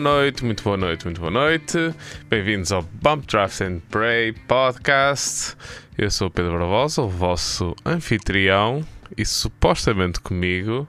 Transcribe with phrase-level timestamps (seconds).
[0.00, 1.94] Boa noite, muito boa noite, muito boa noite.
[2.30, 5.54] Bem-vindos ao Bump Draft and Pray podcast.
[5.98, 8.82] Eu sou o Pedro Barbosa, o vosso anfitrião,
[9.14, 10.88] e supostamente comigo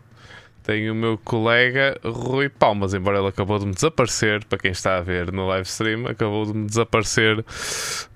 [0.63, 4.95] tenho o meu colega Rui Palmas, embora ele acabou de me desaparecer, para quem está
[4.95, 7.43] a ver no live stream, acabou de me desaparecer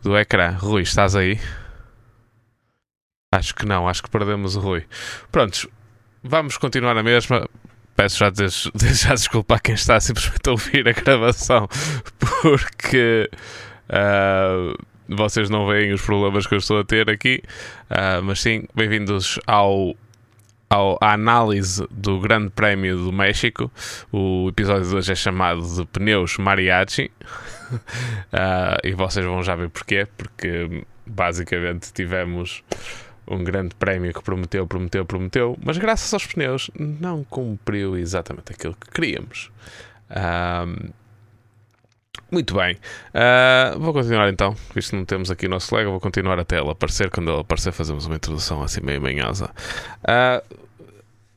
[0.02, 0.52] do ecrã.
[0.52, 1.38] Rui, estás aí?
[3.34, 4.86] Acho que não, acho que perdemos o Rui.
[5.30, 5.68] Prontos,
[6.24, 7.46] vamos continuar na mesma.
[7.96, 11.68] Peço já, des, já desculpa a quem está simplesmente a ouvir a gravação,
[12.20, 13.30] porque
[13.90, 17.42] uh, vocês não veem os problemas que eu estou a ter aqui.
[17.90, 19.96] Uh, mas sim, bem-vindos ao,
[20.70, 23.72] ao, à análise do Grande Prémio do México.
[24.12, 27.12] O episódio de hoje é chamado de Pneus Mariachi.
[27.72, 32.64] uh, e vocês vão já ver porquê, porque basicamente tivemos
[33.28, 38.76] um grande prémio que prometeu, prometeu, prometeu, mas graças aos pneus não cumpriu exatamente aquilo
[38.76, 39.52] que queríamos.
[40.10, 40.90] Um,
[42.32, 42.76] muito bem,
[43.14, 46.70] uh, vou continuar então, visto não temos aqui o nosso colega, vou continuar até ele
[46.70, 47.10] aparecer.
[47.10, 49.52] Quando ele aparecer, fazemos uma introdução assim meio manhosa.
[50.02, 50.56] Uh,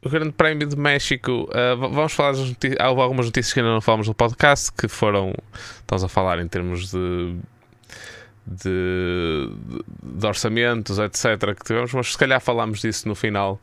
[0.00, 2.80] o Grande Prémio de México, uh, vamos falar das notícias.
[2.80, 5.34] Algumas notícias que ainda não falamos no podcast que foram.
[5.80, 7.36] Estamos a falar em termos de
[8.48, 9.50] de,
[10.02, 13.60] de, orçamentos, etc., que tivemos, mas se calhar falámos disso no final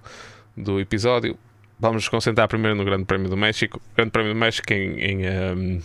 [0.55, 1.38] do episódio.
[1.80, 3.81] Vamos nos concentrar primeiro no Grande Prémio do México.
[3.94, 5.22] O Grande Prémio do México em, em,
[5.53, 5.81] um,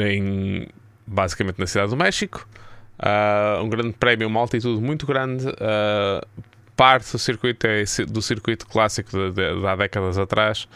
[0.00, 0.68] em
[1.06, 2.46] basicamente na cidade do México.
[2.98, 5.46] Uh, um grande prémio, uma altitude muito grande.
[5.46, 6.26] Uh,
[6.76, 10.68] parte do circuito é do circuito clássico de, de, de há décadas atrás,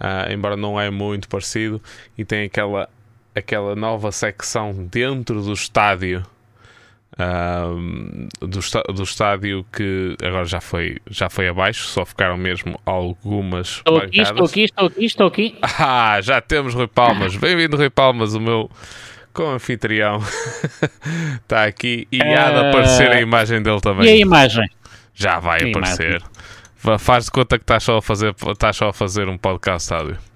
[0.00, 1.82] uh, embora não é muito parecido,
[2.16, 2.88] e tem aquela
[3.34, 6.22] aquela nova secção dentro do estádio.
[8.40, 13.98] do, do estádio que agora já foi, já foi abaixo, só ficaram mesmo algumas estou
[13.98, 15.58] aqui, estou aqui, estou aqui, estou aqui.
[15.78, 17.36] Ah, já temos Rui Palmas.
[17.36, 18.70] Bem-vindo, Rui Palmas, o meu
[19.32, 20.20] co-anfitrião
[21.42, 24.06] está aqui e há de aparecer a imagem dele também.
[24.06, 24.68] E a imagem?
[25.14, 26.20] Já vai a aparecer.
[26.20, 26.98] Imagem.
[26.98, 30.31] Faz de conta que estás só a fazer, estás só a fazer um podcast áudio.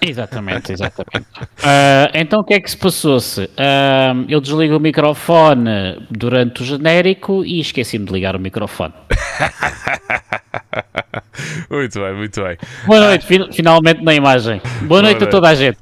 [0.00, 1.26] Exatamente, exatamente.
[1.40, 3.42] Uh, então o que é que se passou-se?
[3.42, 8.94] Uh, eu desligo o microfone durante o genérico e esqueci-me de ligar o microfone.
[11.70, 12.56] muito bem, muito bem.
[12.86, 14.60] Boa noite, fin finalmente na imagem.
[14.60, 15.78] Boa, Boa noite, noite, a toda a gente.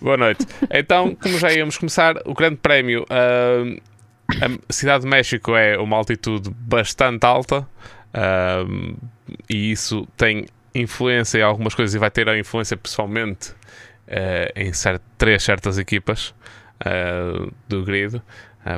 [0.00, 0.46] Boa noite.
[0.70, 3.80] Então, como já íamos começar, o Grande Prémio, uh,
[4.30, 7.66] a Cidade de México é uma altitude bastante alta
[9.48, 13.50] e isso tem influência em algumas coisas e vai ter a influência pessoalmente
[14.10, 16.34] uh, em cert três certas equipas
[16.84, 18.22] uh, do grid, uh,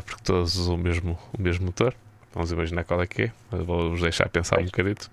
[0.04, 1.94] porque todos usam o mesmo, o mesmo motor.
[2.34, 5.10] Vamos imaginar qual é que é, vou-vos deixar pensar um bocadito.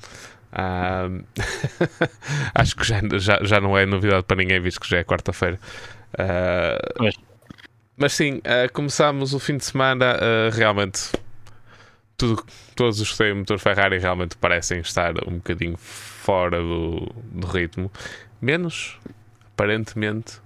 [2.56, 5.59] acho que já, já, já não é novidade para ninguém, visto que já é quarta-feira.
[7.97, 8.41] mas sim,
[8.72, 10.17] começámos o fim de semana
[10.53, 11.11] realmente.
[12.16, 12.41] Tudo,
[12.73, 15.78] todos os que têm motor Ferrari realmente parecem estar um bocadinho
[16.29, 17.91] fora do, do ritmo,
[18.40, 19.00] menos
[19.51, 20.40] aparentemente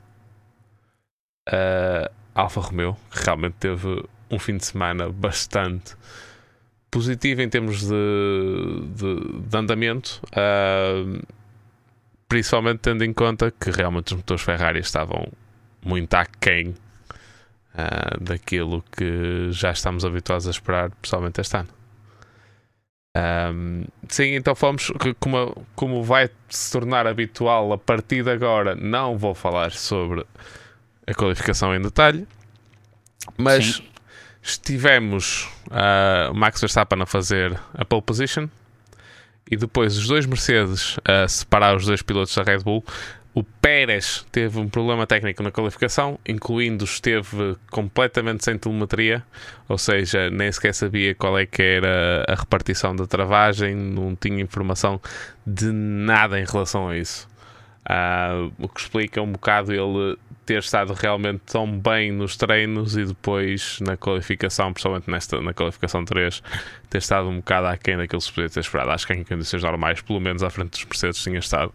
[1.45, 4.01] a Alfa Romeo, que realmente teve
[4.31, 5.97] um fim de semana bastante
[6.89, 11.21] positivo em termos de, de, de andamento, uh,
[12.29, 15.27] principalmente tendo em conta que realmente os motores Ferrari estavam
[15.83, 16.69] muito aquém
[17.73, 21.82] uh, daquilo que já estamos habituados a esperar, pessoalmente este ano.
[23.16, 24.56] Um, sim, então
[25.00, 30.25] que como, como vai se tornar habitual a partir de agora, não vou falar sobre
[31.06, 32.27] a qualificação em detalhe,
[33.38, 33.83] mas sim.
[34.42, 38.48] estivemos uh, Max Verstappen a fazer a pole position
[39.50, 42.83] e depois os dois Mercedes a separar os dois pilotos da Red Bull.
[43.33, 49.24] O Pérez teve um problema técnico na qualificação, incluindo esteve completamente sem telemetria,
[49.68, 54.39] ou seja, nem sequer sabia qual é que era a repartição da travagem, não tinha
[54.39, 55.01] informação
[55.47, 57.27] de nada em relação a isso.
[57.83, 63.06] Uh, o que explica um bocado ele ter estado realmente tão bem nos treinos e
[63.06, 66.44] depois na qualificação, principalmente nesta, na qualificação 3,
[66.89, 68.91] ter estado um bocado aquém daquilo que se podia ter esperado.
[68.91, 71.74] Acho que em condições normais, pelo menos à frente dos Mercedes, tinha estado.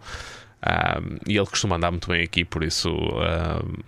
[0.59, 3.83] Um, e ele costuma andar muito bem aqui, por isso um,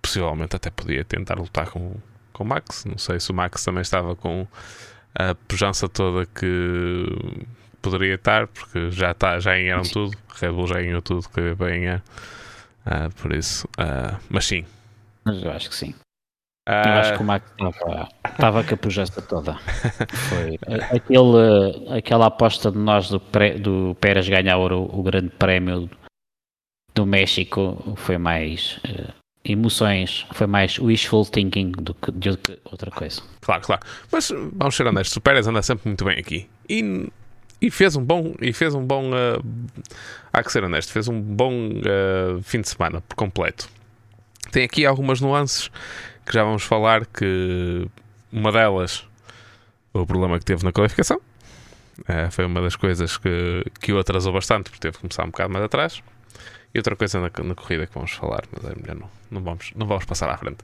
[0.00, 1.94] possivelmente até podia tentar lutar com,
[2.32, 2.84] com o Max.
[2.84, 4.46] Não sei se o Max também estava com
[5.14, 7.04] a pujança toda que
[7.82, 10.16] poderia estar, porque já, tá, já ganharam tudo.
[10.40, 12.02] Red Bull já ganhou tudo que ia ganhar.
[12.86, 14.64] Uh, por isso, uh, mas sim.
[15.24, 15.94] Mas eu acho que sim.
[16.66, 19.54] Eu acho que o Max estava, estava com a pujança toda.
[20.28, 20.58] Foi
[20.94, 25.88] aquele, aquela aposta de nós do, pré, do Pérez ganhar o, o grande prémio
[26.98, 29.12] do México foi mais uh,
[29.44, 33.22] emoções, foi mais wishful thinking do que, do que outra coisa.
[33.40, 33.82] Claro, claro.
[34.10, 36.48] Mas vamos ser honestos, o Pérez anda sempre muito bem aqui.
[36.68, 37.08] E,
[37.62, 39.44] e fez um bom, e fez um bom, uh,
[40.32, 43.68] há que ser honesto, fez um bom uh, fim de semana por completo.
[44.50, 45.70] Tem aqui algumas nuances
[46.26, 47.86] que já vamos falar que
[48.32, 49.06] uma delas
[49.92, 51.18] o problema que teve na qualificação
[52.00, 55.30] uh, foi uma das coisas que, que o atrasou bastante porque teve que começar um
[55.30, 56.02] bocado mais atrás
[56.74, 59.72] e outra coisa na, na corrida que vamos falar mas é melhor não, não, vamos,
[59.74, 60.58] não vamos passar à frente.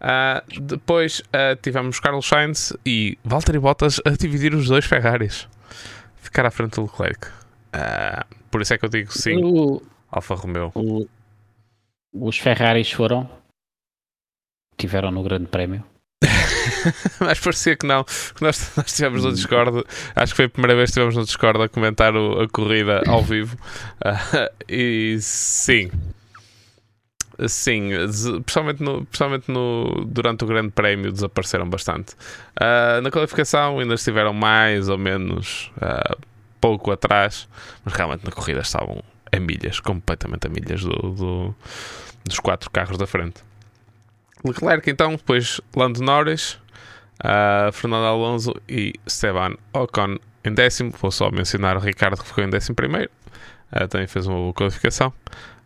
[0.00, 5.48] Uh, depois uh, tivemos Carlos Sainz e Valtteri Bottas a dividir os dois Ferraris.
[6.16, 7.28] Ficar à frente do Leclerc.
[8.50, 10.72] Por isso é que eu digo sim o, Alfa Romeo.
[10.74, 11.06] o,
[12.12, 13.30] os Ferraris foram
[14.76, 15.84] tiveram no grande prémio
[17.20, 18.04] mas parecia que não.
[18.40, 19.84] Nós, nós estivemos no Discord,
[20.14, 23.02] acho que foi a primeira vez que estivemos no Discord a comentar o, a corrida
[23.06, 23.56] ao vivo.
[24.04, 25.90] Uh, e sim,
[27.48, 27.90] sim,
[28.44, 32.14] principalmente, no, principalmente no, durante o Grande Prémio desapareceram bastante.
[32.60, 36.16] Uh, na qualificação ainda estiveram mais ou menos uh,
[36.60, 37.48] pouco atrás,
[37.84, 41.54] mas realmente na corrida estavam a milhas, completamente a milhas do, do,
[42.24, 43.42] dos quatro carros da frente.
[44.44, 46.58] Leclerc, então, depois Lando Norris,
[47.20, 50.92] uh, Fernando Alonso e Esteban Ocon em décimo.
[51.00, 53.10] Vou só mencionar o Ricardo que ficou em décimo primeiro.
[53.72, 55.12] Uh, também fez uma boa qualificação.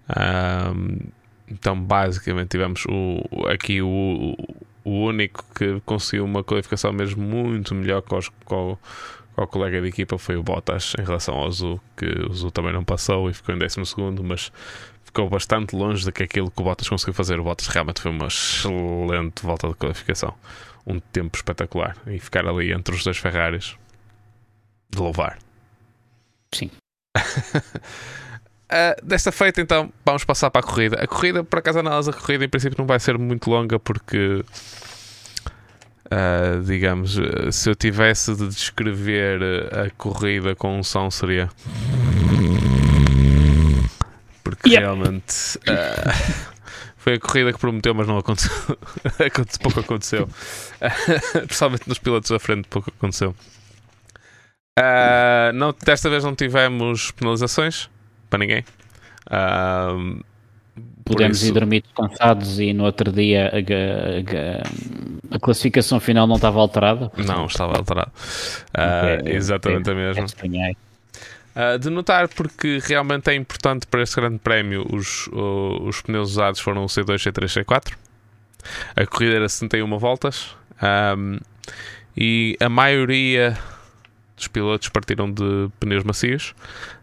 [0.09, 1.13] Uh,
[1.49, 4.37] então, basicamente, tivemos o, aqui o,
[4.85, 8.79] o único que conseguiu uma qualificação mesmo muito melhor que, os, com
[9.37, 12.73] o colega de equipa foi o Bottas em relação ao Azul, que o Azul também
[12.73, 14.53] não passou e ficou em décimo segundo, mas
[15.05, 17.39] ficou bastante longe daquilo que o Bottas conseguiu fazer.
[17.39, 20.35] O Bottas realmente foi uma excelente volta de qualificação.
[20.87, 21.97] Um tempo espetacular.
[22.07, 23.77] E ficar ali entre os dois Ferraris
[24.91, 25.39] de louvar.
[26.55, 26.71] Sim.
[27.17, 27.21] Uh,
[29.03, 31.03] desta feita, então, vamos passar para a corrida.
[31.03, 33.79] A corrida, por acaso, a análise da corrida, em princípio, não vai ser muito longa,
[33.79, 34.45] porque,
[36.07, 37.19] uh, digamos,
[37.51, 39.41] se eu tivesse de descrever
[39.75, 41.49] a corrida com um som, seria
[44.45, 44.83] porque yep.
[44.83, 46.53] realmente uh,
[47.05, 48.51] foi a corrida que prometeu, mas não aconteceu.
[49.63, 50.27] pouco aconteceu.
[51.47, 53.35] Principalmente nos pilotos da frente, pouco aconteceu.
[54.79, 57.91] Uh, não, desta vez não tivemos penalizações
[58.31, 58.65] para ninguém.
[59.27, 60.25] Uh,
[61.05, 61.51] Podemos isso...
[61.51, 67.13] ir dormir descansados e no outro dia a, a, a, classificação final não estava alterada?
[67.19, 68.11] Não, estava alterada.
[68.75, 70.25] Uh, okay, exatamente a mesma.
[71.55, 76.33] Uh, de notar porque realmente é importante para este grande prémio os, uh, os pneus
[76.33, 77.95] usados foram o C2, C3, C4
[78.97, 80.57] a corrida era 71 voltas
[81.17, 81.39] um,
[82.17, 83.57] e a maioria
[84.37, 86.55] dos pilotos partiram de pneus macios.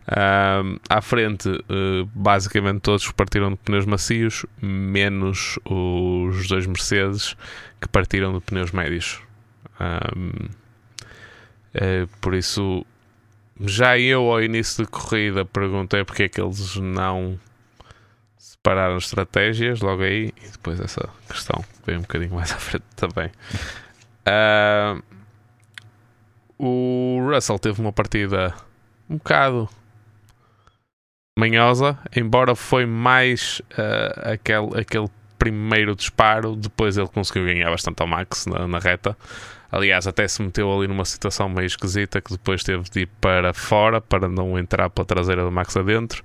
[0.10, 7.36] Um, à frente uh, basicamente todos partiram de pneus macios menos os dois Mercedes
[7.80, 9.22] que partiram de pneus médios.
[9.80, 10.50] Um,
[11.74, 12.86] é, por isso
[13.66, 17.40] já eu, ao início da corrida, perguntei porque é que eles não
[18.38, 23.32] separaram estratégias logo aí e depois essa questão veio um bocadinho mais à frente também.
[24.28, 25.02] Uh,
[26.58, 28.54] o Russell teve uma partida
[29.10, 29.68] um bocado
[31.38, 38.08] manhosa, embora foi mais uh, aquele, aquele primeiro disparo, depois ele conseguiu ganhar bastante ao
[38.08, 39.18] Max na, na reta.
[39.72, 43.54] Aliás, até se meteu ali numa situação meio esquisita que depois teve de ir para
[43.54, 46.24] fora para não entrar pela traseira do Max adentro.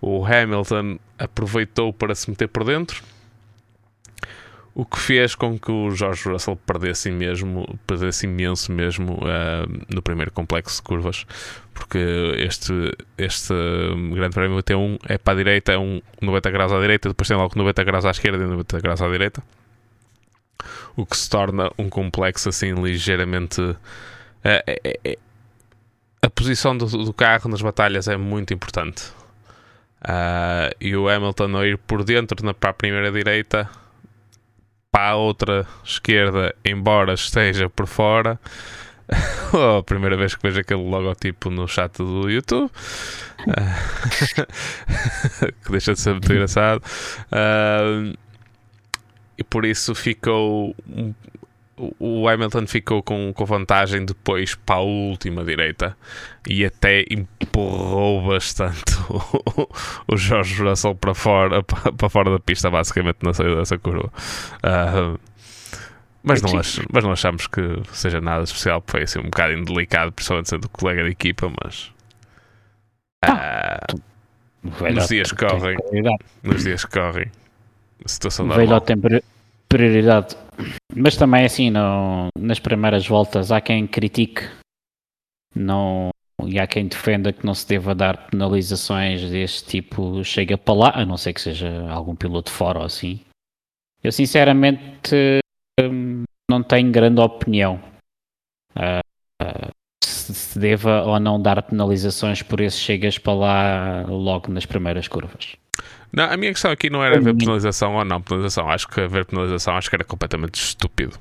[0.00, 3.02] O Hamilton aproveitou para se meter por dentro,
[4.74, 10.02] o que fez com que o George Russell perdesse mesmo, perdesse imenso mesmo uh, no
[10.02, 11.26] primeiro complexo de curvas,
[11.72, 11.98] porque
[12.38, 13.54] este, este
[14.12, 17.36] grande prémio T1 é para a direita, é um 90 graus à direita, depois tem
[17.36, 19.42] logo 90 graus à esquerda e 90 graus à direita
[20.96, 23.60] o que se torna um complexo assim ligeiramente.
[23.60, 25.18] Uh,
[26.22, 29.04] a posição do, do, carro nas batalhas é muito importante.
[30.02, 33.68] Uh, e o Hamilton a ir por dentro na, para a primeira direita,
[34.90, 38.38] para a outra esquerda, embora esteja por fora.
[39.52, 42.70] oh, a primeira vez que vejo aquele logotipo no chat do YouTube,
[45.64, 46.82] que deixa de ser muito engraçado.
[47.30, 48.16] Uh,
[49.36, 50.74] e por isso ficou.
[51.98, 55.96] O Hamilton ficou com, com vantagem depois para a última direita
[56.48, 59.68] e até empurrou bastante o,
[60.06, 64.12] o George Russell para fora, para fora da pista, basicamente, na saída dessa curva.
[64.58, 65.18] Uh,
[66.22, 67.60] mas não, ach, mas não achamos que
[67.92, 71.92] seja nada especial, foi assim um bocado indelicado, principalmente sendo colega de equipa, mas.
[73.26, 74.00] Uh,
[74.62, 75.76] nos dias que correm.
[76.42, 77.30] Nos dias que correm.
[78.06, 78.96] Situação o velhote tem
[79.68, 80.36] prioridade.
[80.94, 84.48] Mas também assim, no, nas primeiras voltas há quem critique
[85.54, 86.10] não,
[86.44, 90.92] e há quem defenda que não se deva dar penalizações deste tipo, chega para lá,
[90.94, 93.20] a não ser que seja algum piloto fora ou assim.
[94.02, 95.40] Eu sinceramente
[95.80, 97.80] hum, não tenho grande opinião
[98.76, 99.70] uh,
[100.02, 105.08] se, se deva ou não dar penalizações por esses chegas para lá logo nas primeiras
[105.08, 105.56] curvas.
[106.14, 108.70] Não, a minha questão aqui não era ver penalização ou não penalização.
[108.70, 111.18] Acho que haver penalização acho que era completamente estúpido.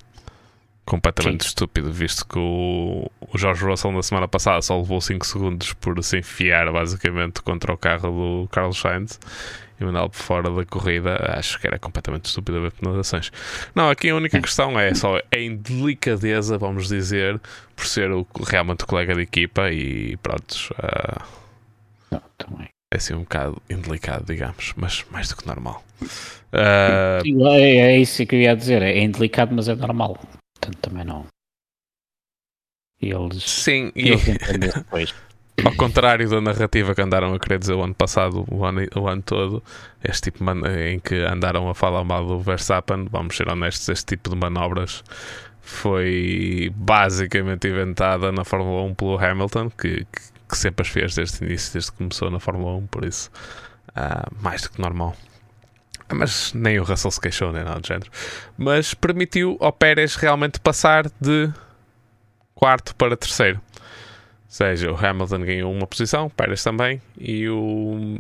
[0.85, 1.47] Completamente Sim.
[1.47, 6.03] estúpido, visto que o, o George Russell na semana passada só levou 5 segundos por
[6.03, 8.11] se enfiar basicamente contra o carro
[8.43, 9.17] do Carlos Sainz
[9.79, 11.15] e mandá-lo por fora da corrida.
[11.37, 13.31] Acho que era completamente estúpido haver penalizações.
[13.73, 17.39] Não, aqui a única questão é só a indelicadeza, vamos dizer,
[17.75, 20.53] por ser o, realmente o colega de equipa e pronto.
[20.73, 21.23] Uh,
[22.11, 25.83] não, também é assim um bocado indelicado, digamos, mas mais do que normal.
[26.53, 27.49] Uh...
[27.49, 30.19] É, é, isso que eu ia dizer, é indelicado, mas é normal.
[30.53, 31.25] Portanto, também não.
[33.01, 34.57] Eles, Sim, eles e...
[34.57, 35.13] depois.
[35.65, 39.07] Ao contrário da narrativa que andaram a querer dizer o ano passado, o ano, o
[39.07, 39.63] ano todo,
[40.03, 44.31] este tipo em que andaram a falar mal do Verstappen, vamos ser honestos, este tipo
[44.31, 45.03] de manobras
[45.61, 51.43] foi basicamente inventada na Fórmula 1 pelo Hamilton, que, que que sempre as fez desde
[51.43, 53.31] o início, desde que começou na Fórmula 1, por isso,
[53.89, 55.15] uh, mais do que normal.
[56.13, 58.11] Mas nem o Russell se queixou, nem nada do género.
[58.55, 61.51] Mas permitiu ao Pérez realmente passar de
[62.53, 63.59] quarto para terceiro.
[63.73, 63.81] Ou
[64.47, 68.19] seja, o Hamilton ganhou uma posição, o Pérez também, e o,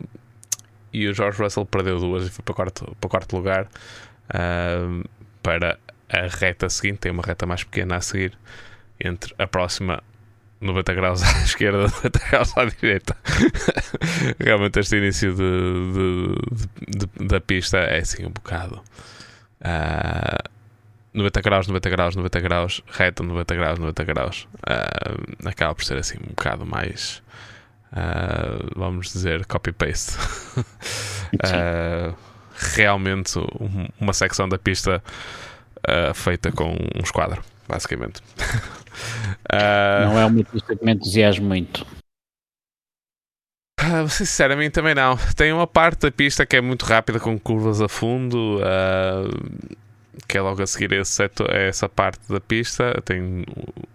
[0.91, 3.65] e o George Russell perdeu duas e foi para quarto, para quarto lugar
[4.29, 5.07] uh,
[5.43, 5.77] para
[6.09, 6.99] a reta seguinte.
[6.99, 8.35] Tem uma reta mais pequena a seguir
[8.99, 10.01] entre a próxima
[10.63, 13.15] 90 graus à esquerda, 90 graus à direita.
[14.39, 18.81] Realmente este início de, de, de, da pista é assim um bocado.
[19.61, 20.53] Uh,
[21.13, 24.47] 90 graus, 90 graus, 90 graus, reta 90 graus, 90 graus.
[24.67, 27.21] Uh, acaba por ser assim um bocado mais.
[27.91, 30.17] Uh, vamos dizer copy-paste.
[30.57, 32.15] uh,
[32.55, 33.33] realmente
[33.99, 35.03] uma secção da pista
[36.15, 38.21] feita com um esquadro, basicamente.
[39.51, 41.85] Uh, não é uma pista que me entusiasma muito.
[43.81, 45.17] Uh, sinceramente também não.
[45.35, 49.77] Tem uma parte da pista que é muito rápida com curvas a fundo, uh,
[50.27, 53.01] que é logo a seguir esse setor, essa parte da pista.
[53.03, 53.45] Tem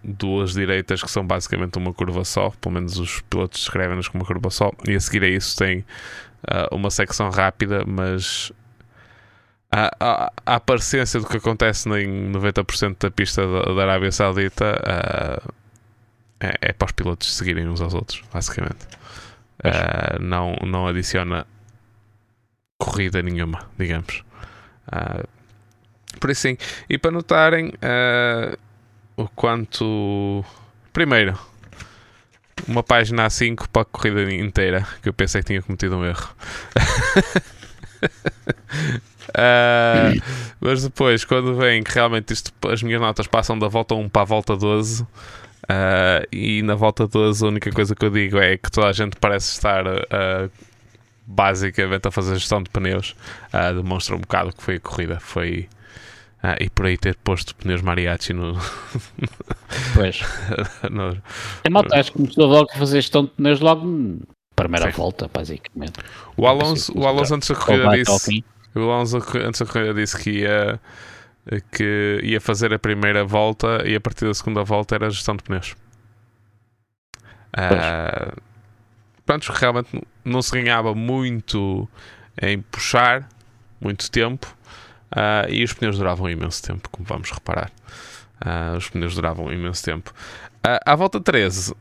[0.03, 4.27] duas direitas que são basicamente uma curva só, pelo menos os pilotos descrevem-nos como uma
[4.27, 4.71] curva só.
[4.87, 8.51] E a seguir a isso tem uh, uma secção rápida, mas
[9.71, 15.53] a, aparência do que acontece em 90% da pista da, da Arábia Saudita uh,
[16.39, 18.85] é, é, para os pilotos seguirem uns aos outros, basicamente.
[19.59, 21.45] Uh, não, não adiciona
[22.77, 24.23] corrida nenhuma, digamos.
[24.87, 25.27] Uh,
[26.19, 26.57] por isso sim.
[26.89, 27.73] E para notarem
[29.15, 30.43] o quanto.
[30.91, 31.37] Primeiro,
[32.67, 36.35] uma página A5 para a corrida inteira, que eu pensei que tinha cometido um erro.
[39.29, 40.21] Uh,
[40.59, 44.21] mas depois, quando vem que realmente isto, as minhas notas passam da volta 1 para
[44.23, 45.07] a volta 12, uh,
[45.67, 48.91] ah, e na volta 12 a única coisa que eu digo é que toda a
[48.91, 50.51] gente parece estar uh,
[51.25, 53.15] basicamente a fazer gestão de pneus,
[53.75, 55.19] demonstra um bocado que foi a corrida.
[55.19, 55.69] Foi.
[56.59, 58.57] e por aí ter posto pneus mariachi no.
[59.93, 60.21] pois.
[60.89, 61.21] no,
[61.63, 63.85] é malta, acho que começou logo a fazer gestão de pneus logo
[64.59, 64.97] primeira Sim.
[64.97, 65.93] volta, basicamente.
[66.35, 68.43] O Alonso, o Alonso antes da corrida disse.
[68.75, 70.79] O Alonso antes da corrida disse que ia,
[71.71, 75.35] que ia fazer a primeira volta e a partir da segunda volta era a gestão
[75.35, 75.75] de pneus.
[77.55, 78.41] Uh,
[79.25, 81.89] pronto, realmente não se ganhava muito
[82.41, 83.27] em puxar,
[83.81, 84.55] muito tempo,
[85.11, 87.71] uh, e os pneus duravam imenso tempo, como vamos reparar.
[88.41, 90.13] Uh, os pneus duravam imenso tempo.
[90.65, 91.73] Uh, à volta 13,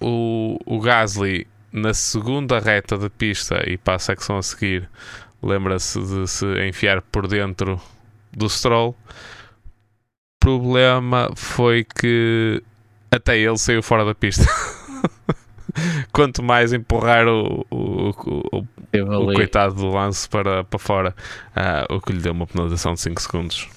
[0.00, 4.88] o, o Gasly na segunda reta da pista e para a secção a seguir
[5.44, 7.80] lembra-se de se enfiar por dentro
[8.32, 8.96] do Stroll.
[10.40, 12.62] Problema foi que
[13.10, 14.44] até ele saiu fora da pista.
[16.12, 21.14] Quanto mais empurrar o, o, o, o coitado do lance para, para fora,
[21.56, 23.68] uh, o que lhe deu uma penalização de 5 segundos.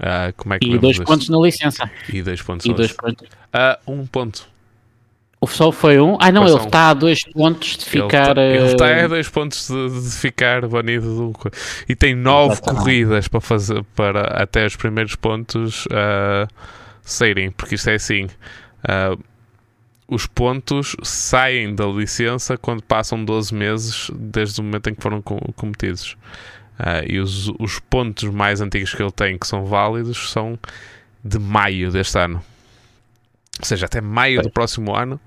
[0.00, 1.90] Uh, como é que e dois pontos na licença.
[2.12, 3.26] E dois pontos e dois pontos.
[3.26, 4.46] Uh, um ponto.
[5.46, 6.18] O só foi um?
[6.20, 8.36] Ah, não, ele está a dois pontos de ficar.
[8.36, 11.32] Ele está a dois pontos de, de, ficar banido do.
[11.88, 12.80] E tem nove Exatamente.
[12.80, 16.48] corridas para fazer para até os primeiros pontos uh,
[17.00, 18.24] saírem, porque isto é assim.
[18.24, 19.22] Uh,
[20.08, 25.22] os pontos saem da licença quando passam 12 meses desde o momento em que foram
[25.22, 26.16] cometidos.
[26.80, 30.58] Uh, e os, os pontos mais antigos que ele tem que são válidos são
[31.24, 32.42] de maio deste ano.
[33.58, 35.20] Ou seja, até maio do próximo ano,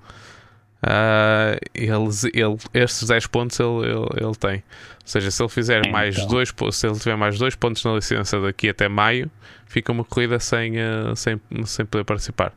[0.84, 4.56] uh, eles, ele, estes 10 pontos ele, ele, ele, tem.
[4.56, 4.62] Ou
[5.04, 5.92] seja, se ele fizer então.
[5.92, 9.30] mais dois, se ele tiver mais dois pontos na licença daqui até maio,
[9.66, 12.52] fica uma corrida sem, uh, sem, sem poder participar.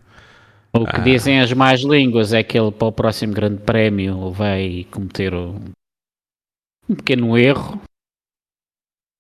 [0.76, 1.00] O que ah.
[1.00, 5.60] dizem as más línguas é que ele para o próximo grande prémio vai cometer um,
[6.90, 7.80] um pequeno erro,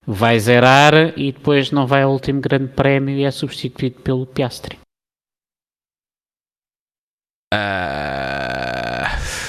[0.05, 4.82] vai zerar e depois não vai ao último grande prémio e é substituído pelo Piastri.
[7.53, 9.43] Uh...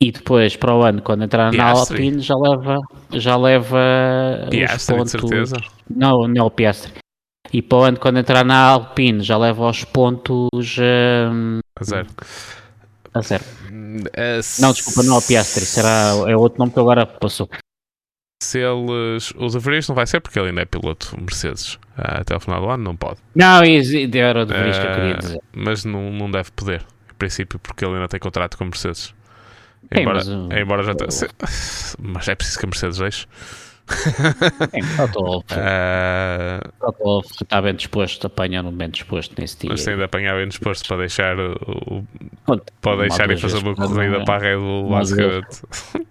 [0.00, 2.78] E depois para o ano, quando entrar na Alpine, já leva,
[3.12, 5.12] já leva Piastri, pontos...
[5.12, 5.56] de certeza.
[5.90, 6.92] Não, não é o Piastri.
[7.52, 11.58] E para o ano, quando entrar na Alpine, já leva os pontos um...
[11.80, 12.06] a zero.
[13.12, 13.44] A zero.
[13.70, 17.48] Uh, não, desculpa, não é o Piastri, será é outro nome que agora passou
[18.40, 19.32] se eles.
[19.36, 21.74] O De Vries não vai ser porque ele ainda é piloto Mercedes.
[21.74, 23.18] Uh, até ao final do ano não pode.
[23.34, 23.64] Não,
[24.18, 25.40] era o De Vries que eu queria dizer.
[25.52, 29.14] Mas não, não deve poder, em princípio, porque ele ainda tem contrato com Mercedes.
[29.90, 31.08] Embora, Sim, mas, embora já tenha.
[31.98, 33.26] Mas é preciso que a Mercedes deixe.
[33.88, 34.80] Sim,
[35.50, 39.70] uh, está bem disposto, apanhando bem disposto nesse dia.
[39.70, 42.04] Mas ainda apanhar bem disposto para deixar o,
[42.80, 45.62] para deixar e fazer uma corrida para a Red Bull, basicamente.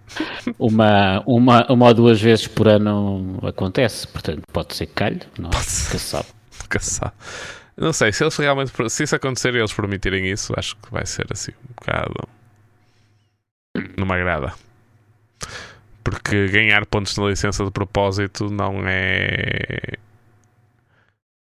[0.58, 5.50] Uma, uma, uma ou duas vezes por ano acontece, portanto pode ser que calhe, não
[5.50, 5.98] pode ser.
[5.98, 6.26] sabe.
[6.62, 7.12] Nunca sabe.
[7.76, 11.04] Não sei, se eles realmente, se isso acontecer e eles permitirem isso, acho que vai
[11.04, 12.28] ser assim um bocado.
[13.98, 14.54] Não me agrada
[16.10, 19.98] porque ganhar pontos na licença de propósito não é.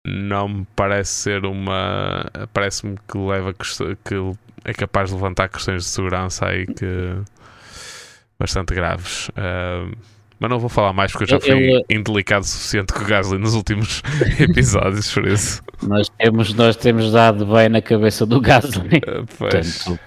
[0.06, 2.24] Não me parece ser uma.
[2.52, 4.16] Parece-me que leva que
[4.64, 7.22] é capaz de levantar questões de segurança aí que.
[8.38, 9.28] bastante graves.
[9.30, 9.94] Uh,
[10.40, 13.04] mas não vou falar mais porque eu já fui eu, indelicado o suficiente com o
[13.04, 14.02] Gasly nos últimos
[14.38, 15.62] episódios, por isso.
[15.82, 18.98] Nós temos, nós temos dado bem na cabeça do Gasly.
[18.98, 19.82] Uh, pois.
[19.82, 20.00] Portanto,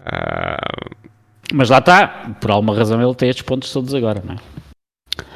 [0.00, 1.07] uh,
[1.52, 2.08] mas lá está,
[2.40, 4.38] por alguma razão ele tem estes pontos todos agora, não é?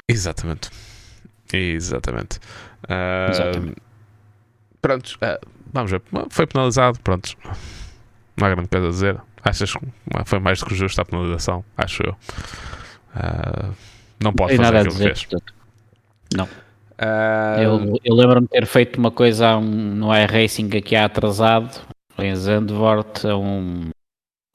[0.09, 0.71] Exatamente.
[1.53, 2.39] Exatamente.
[2.85, 3.77] Uh, Exatamente.
[4.81, 6.03] Pronto, uh, vamos ver.
[6.31, 7.37] Foi penalizado, pronto.
[8.37, 9.21] Não há grande coisa a dizer.
[9.45, 9.81] Achas que
[10.25, 11.65] foi mais do que justo a penalização?
[11.77, 12.17] Acho eu.
[13.15, 13.75] Uh,
[14.23, 15.25] não pode fazer aquilo dizer, que fez.
[15.25, 15.55] Portanto.
[16.35, 16.49] Não.
[17.61, 21.81] eu, eu lembro-me de ter feito uma coisa um, no iRacing aqui há atrasado,
[22.19, 23.91] em Zandvoort, a um,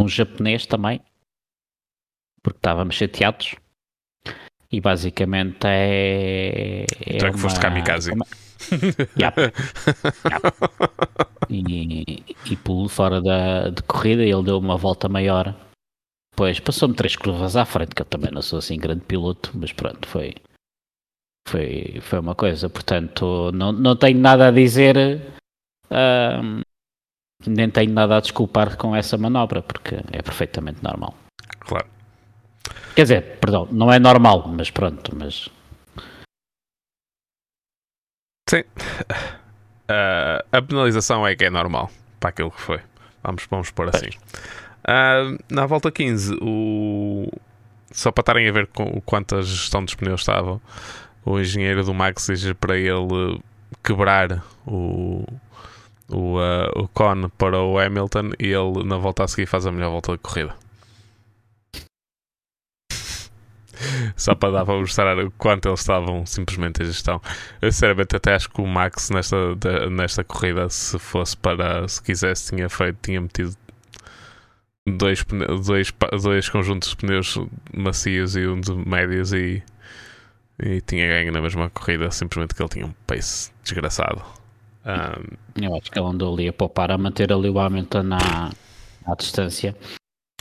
[0.02, 1.02] um japonês também,
[2.48, 3.56] porque estávamos chateados.
[4.72, 6.84] E basicamente é.
[6.84, 8.12] é então é que foste kamikaze.
[8.12, 8.26] Uma...
[9.20, 9.42] Yep.
[10.32, 10.48] Yep.
[11.50, 15.56] E, e pulo fora da, de corrida, ele deu uma volta maior.
[16.36, 19.72] Pois passou-me três curvas à frente, que eu também não sou assim grande piloto, mas
[19.74, 20.36] pronto, foi,
[21.48, 22.70] foi, foi uma coisa.
[22.70, 25.22] Portanto, não, não tenho nada a dizer,
[25.86, 26.62] uh,
[27.46, 31.16] nem tenho nada a desculpar com essa manobra, porque é perfeitamente normal.
[31.60, 31.97] Claro.
[32.96, 35.50] Quer dizer, perdão, não é normal, mas pronto, mas.
[38.50, 38.62] Sim.
[39.90, 42.80] Uh, a penalização é que é normal para aquilo que foi.
[43.24, 44.10] Vamos, vamos pôr assim.
[44.88, 47.30] Uh, na volta 15, o...
[47.92, 50.62] só para estarem a ver com quanto a gestão dos pneus estava,
[51.26, 53.42] o engenheiro do Max diz para ele
[53.84, 55.26] quebrar o,
[56.10, 59.72] o, uh, o cone para o Hamilton e ele na volta a seguir faz a
[59.72, 60.56] melhor volta da corrida.
[64.16, 67.22] Só para dar para mostrar o quanto eles estavam simplesmente em gestão.
[67.62, 69.38] Eu sinceramente até acho que o Max nesta,
[69.90, 73.56] nesta corrida, se fosse para se quisesse, tinha feito, tinha metido
[74.88, 75.26] dois,
[75.66, 77.38] dois, dois conjuntos de pneus
[77.74, 79.62] macios e um de médios e,
[80.60, 84.22] e tinha ganho na mesma corrida, simplesmente que ele tinha um pace desgraçado.
[84.86, 88.52] Um, eu acho que ele andou ali a poupar a manter ali o Hamilton na,
[89.06, 89.76] à distância.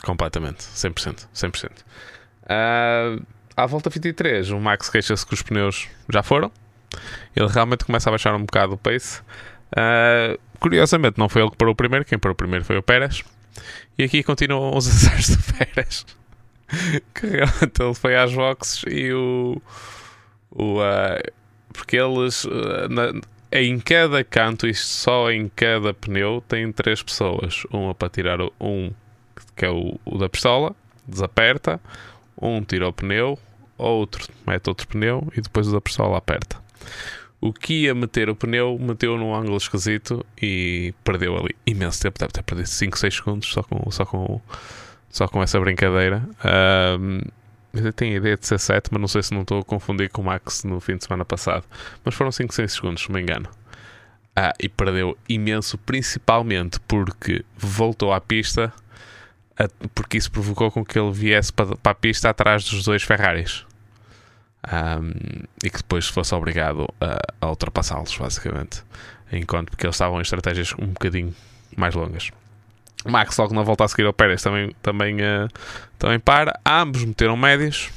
[0.03, 1.27] Completamente, 100%.
[1.33, 1.71] 100%.
[2.47, 3.23] Uh,
[3.55, 6.51] à volta 23, o Max queixa-se que os pneus já foram.
[7.35, 9.21] Ele realmente começa a baixar um bocado o pace.
[9.71, 12.83] Uh, curiosamente, não foi ele que parou o primeiro, quem parou o primeiro foi o
[12.83, 13.23] Pérez.
[13.97, 16.05] E aqui continuam os azares do Pérez.
[17.13, 19.61] que realmente ele foi às boxes e o.
[20.51, 21.31] o uh,
[21.73, 22.45] porque eles.
[22.45, 27.63] Uh, na, em cada canto, isto só em cada pneu, tem três pessoas.
[27.71, 28.91] Uma para tirar um,
[29.55, 30.75] que é o, o da pistola,
[31.07, 31.79] desaperta
[32.41, 33.37] um tira o pneu,
[33.77, 36.57] outro mete outro pneu e depois o da pistola aperta.
[37.39, 42.19] o que ia meter o pneu, meteu num ângulo esquisito e perdeu ali imenso tempo.
[42.19, 44.41] Deve ter perdido 5, 6 segundos só com, só com,
[45.09, 46.27] só com essa brincadeira.
[46.99, 47.21] Um,
[47.73, 50.09] eu tenho a ideia de ser 7, mas não sei se não estou a confundir
[50.09, 51.63] com o Max no fim de semana passado.
[52.03, 53.47] Mas foram 5, 6 segundos, se não me engano.
[54.35, 58.71] Ah, e perdeu imenso, principalmente porque voltou à pista,
[59.95, 63.65] porque isso provocou com que ele viesse para, para a pista atrás dos dois Ferraris.
[64.67, 68.83] Um, e que depois fosse obrigado a, a ultrapassá-los, basicamente.
[69.31, 71.33] Enquanto porque eles estavam em estratégias um bocadinho
[71.75, 72.31] mais longas.
[73.05, 75.47] Max, logo na volta a seguir ao Pérez, também, também, uh,
[75.97, 76.59] também para.
[76.65, 77.89] Ambos meteram médios.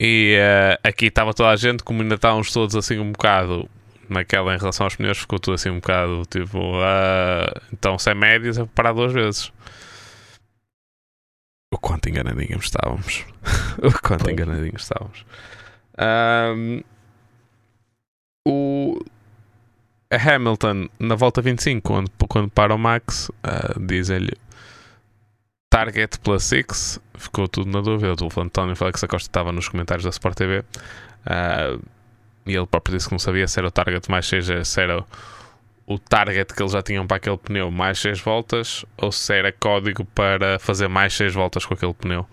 [0.00, 3.68] E uh, aqui estava toda a gente, como ainda estávamos todos assim um bocado
[4.08, 6.58] naquela em relação aos pneus, ficou tudo assim um bocado tipo.
[6.58, 9.52] Uh, então, se é médios, é parar duas vezes.
[11.72, 13.24] O quanto enganadinhos estávamos.
[13.82, 15.24] o quanto enganadinhos estávamos.
[15.98, 16.82] Um,
[18.46, 19.02] o
[20.12, 24.36] Hamilton, na volta 25, quando, quando para o Max, uh, dizem-lhe
[25.70, 27.00] Target plus 6.
[27.14, 28.14] Ficou tudo na dúvida.
[28.22, 30.58] O António Félix Acosta estava nos comentários da Sport TV.
[30.58, 30.64] Uh,
[31.24, 31.78] ah,
[32.44, 35.02] e ele próprio disse que não sabia se era o Target mais 6, se era
[35.86, 39.52] o target que eles já tinham para aquele pneu mais 6 voltas ou se era
[39.52, 42.26] código para fazer mais 6 voltas com aquele pneu.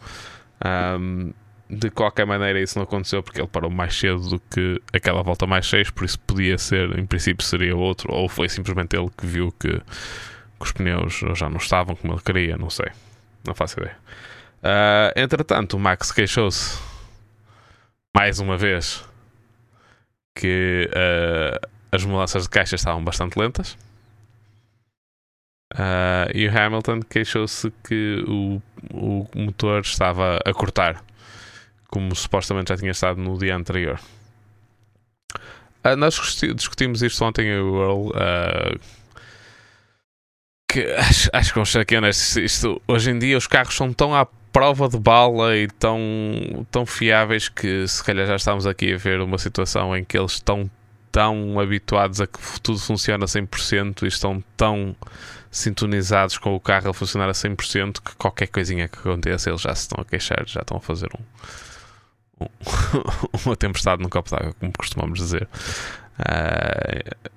[0.66, 1.34] Um,
[1.70, 5.46] de qualquer maneira, isso não aconteceu porque ele parou mais cedo do que aquela volta
[5.46, 9.26] mais 6, por isso podia ser, em princípio, seria outro, ou foi simplesmente ele que
[9.28, 9.82] viu que, que
[10.60, 12.88] os pneus já não estavam como ele queria, não sei,
[13.46, 13.96] não faço ideia.
[14.64, 16.80] Uh, entretanto, o Max queixou-se
[18.16, 19.08] mais uma vez
[20.36, 23.78] que uh, as mudanças de caixa estavam bastante lentas.
[25.74, 31.04] Uh, e o Hamilton queixou-se que o, o motor estava a cortar,
[31.88, 34.00] como supostamente já tinha estado no dia anterior.
[35.86, 36.16] Uh, nós
[36.56, 38.10] discutimos isto ontem em Earl.
[38.10, 38.80] Uh,
[40.72, 42.36] que acho, acho que vamos ser aqui honestos.
[42.38, 46.00] Isto, hoje em dia os carros são tão à prova de bala e tão,
[46.72, 50.34] tão fiáveis que se calhar já estamos aqui a ver uma situação em que eles
[50.34, 50.70] estão
[51.12, 54.96] tão habituados a que tudo funciona a 100% e estão tão
[55.52, 59.74] sintonizados com o carro a funcionar a 100% que qualquer coisinha que aconteça eles já
[59.74, 62.48] se estão a queixar, já estão a fazer um, um
[63.46, 65.48] uma tempestade no copo d'água, como costumamos dizer
[66.20, 67.30] uh,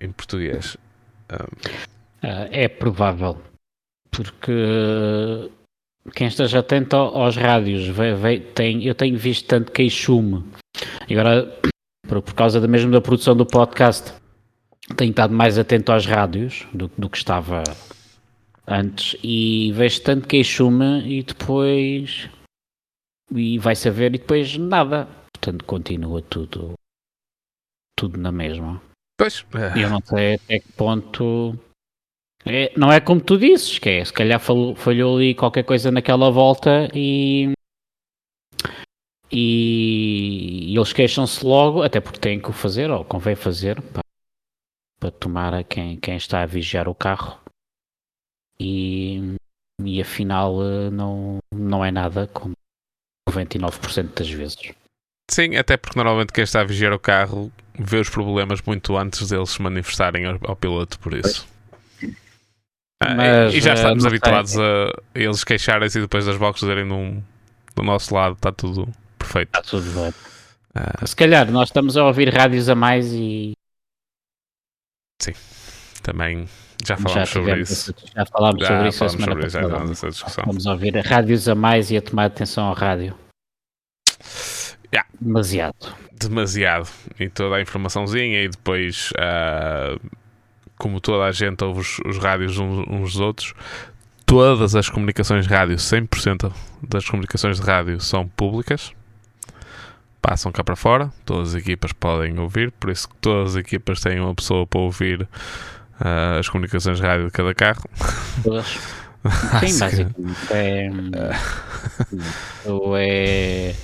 [0.00, 0.76] em português.
[1.30, 3.40] Uh, é provável,
[4.10, 5.50] porque
[6.14, 10.44] quem esteja atento aos rádios, vê, vê, tem, eu tenho visto tanto queixume.
[11.10, 11.60] Agora,
[12.14, 14.12] por, por causa da, mesmo da produção do podcast,
[14.96, 17.62] tenho estado mais atento às rádios do, do que estava
[18.66, 22.28] antes e vejo tanto queixume e depois
[23.34, 25.08] e vai saber e depois nada.
[25.32, 26.74] Portanto, continua tudo
[27.96, 28.80] tudo na mesma.
[29.18, 29.44] Pois.
[29.76, 31.58] E eu não sei até que ponto.
[32.46, 35.90] É, não é como tu dizes, que é, se calhar falhou, falhou ali qualquer coisa
[35.90, 37.52] naquela volta e
[39.36, 44.02] e, e eles queixam-se logo, até porque têm que o fazer, ou convém fazer, para,
[45.00, 47.40] para tomar a quem, quem está a vigiar o carro.
[48.60, 49.34] E,
[49.82, 52.54] e afinal eh, não, não é nada, como
[53.28, 54.72] 99% das vezes.
[55.28, 59.30] Sim, até porque normalmente quem está a vigiar o carro vê os problemas muito antes
[59.30, 61.44] deles se manifestarem ao, ao piloto, por isso.
[63.02, 66.60] Ah, Mas, e já eh, estamos habituados a, a eles queixarem-se e depois das boxes
[66.60, 67.20] dizerem num,
[67.74, 68.88] do nosso lado está tudo
[69.24, 69.48] perfeito.
[69.48, 70.14] Está tudo bem.
[70.76, 73.52] Uh, Se calhar nós estamos a ouvir rádios a mais e.
[75.20, 75.32] Sim,
[76.02, 76.48] também
[76.86, 77.94] já falámos já sobre isso.
[78.14, 80.44] Já falámos já sobre isso a semana passada.
[80.44, 83.16] Vamos ouvir rádios a mais e a tomar atenção ao rádio.
[84.92, 85.08] Yeah.
[85.20, 85.94] Demasiado.
[86.12, 86.88] Demasiado.
[87.18, 90.00] E toda a informaçãozinha e depois, uh,
[90.76, 93.54] como toda a gente ouve os, os rádios uns, uns dos outros,
[94.26, 96.52] todas as comunicações de rádio, 100%
[96.88, 98.92] das comunicações de rádio são públicas
[100.24, 104.00] passam cá para fora, todas as equipas podem ouvir, por isso que todas as equipas
[104.00, 107.84] têm uma pessoa para ouvir uh, as comunicações de rádio de cada carro.
[108.42, 108.66] Todas.
[109.60, 110.14] Sim, basicamente.
[110.50, 110.90] É,
[112.96, 113.74] é,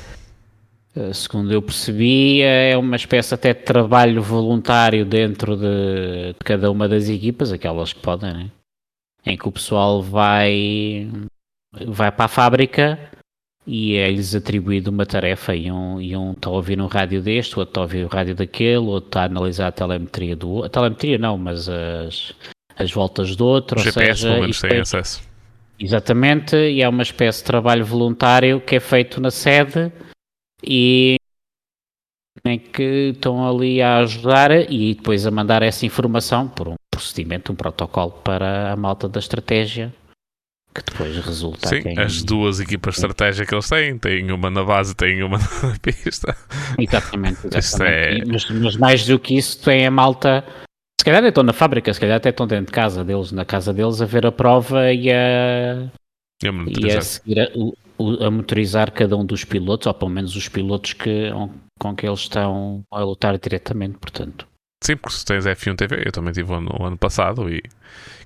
[0.96, 6.70] é, segundo eu percebi, é uma espécie até de trabalho voluntário dentro de, de cada
[6.70, 8.50] uma das equipas, aquelas que podem, né?
[9.26, 11.06] em que o pessoal vai,
[11.86, 12.98] vai para a fábrica
[13.66, 17.58] e é-lhes atribuído uma tarefa e um, e um está a ouvir um rádio deste,
[17.58, 20.66] outro está a ouvir o rádio daquele, outro está a analisar a telemetria do outro.
[20.66, 22.34] A telemetria não, mas as,
[22.76, 23.78] as voltas do outro.
[23.78, 25.22] O GPS seja, pelo menos tem acesso.
[25.78, 29.90] Exatamente, e é uma espécie de trabalho voluntário que é feito na sede
[30.62, 31.16] e
[32.44, 37.52] em que estão ali a ajudar e depois a mandar essa informação por um procedimento,
[37.52, 39.92] um protocolo para a malta da estratégia
[40.74, 41.98] que depois resulta Sim, quem...
[41.98, 45.76] as duas equipas de estratégia que eles têm, têm uma na base, têm uma na
[45.82, 46.36] pista.
[46.78, 48.22] Exatamente, exatamente.
[48.22, 48.24] É...
[48.24, 50.44] Mas, mas, mais do que isso, tem a malta.
[51.00, 53.72] Se calhar estão na fábrica, se calhar até estão dentro de casa deles, na casa
[53.72, 55.90] deles, a ver a prova e a,
[56.42, 60.36] e a, e a seguir a, a, motorizar cada um dos pilotos, ou pelo menos
[60.36, 61.30] os pilotos que,
[61.78, 64.46] com que eles estão a lutar diretamente, portanto.
[64.82, 67.62] Sim, porque se tens F1 TV, eu também tive no ano passado e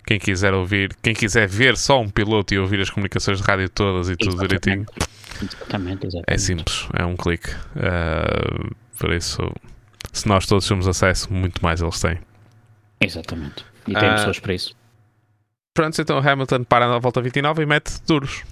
[0.07, 3.69] quem quiser ouvir, quem quiser ver só um piloto e ouvir as comunicações de rádio
[3.69, 4.87] todas e tudo direitinho,
[5.43, 6.25] exatamente, exatamente.
[6.27, 7.51] é simples, é um clique.
[7.51, 9.51] Uh, por isso,
[10.13, 12.19] se nós todos temos acesso, muito mais eles têm.
[13.01, 13.65] Exatamente.
[13.89, 14.77] E tem uh, pessoas para isso.
[15.73, 18.45] Pronto, então Hamilton para na volta 29 e mete duros.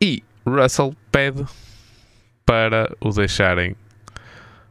[0.00, 1.44] E Russell pede
[2.44, 3.76] para o deixarem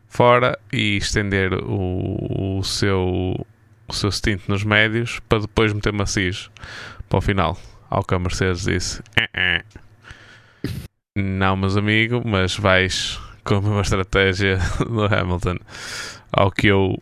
[0.08, 3.47] fora e estender o, o seu
[3.91, 6.49] o seu stint nos médios para depois meter macios
[7.08, 7.58] para o final.
[7.89, 9.63] Ao que a Mercedes disse: eh, eh.
[11.15, 15.58] Não, meus amigos, mas vais com a mesma estratégia do Hamilton.
[16.32, 17.01] Ao que eu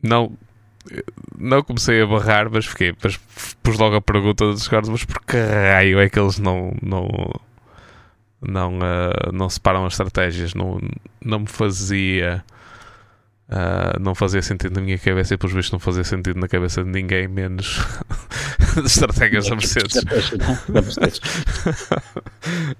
[0.00, 0.36] não,
[1.36, 2.94] não comecei a barrar, mas fiquei.
[3.02, 3.16] Mas
[3.62, 6.74] pus logo a pergunta dos caras: mas por que raio é que eles não.
[6.80, 7.08] não
[8.46, 10.78] não, uh, não separam as estratégias, não,
[11.24, 12.44] não me fazia
[13.46, 16.82] Uh, não fazia sentido na minha cabeça e, pelos vistos, não fazia sentido na cabeça
[16.82, 17.78] de ninguém, menos
[18.74, 19.96] de estratégias da Mercedes.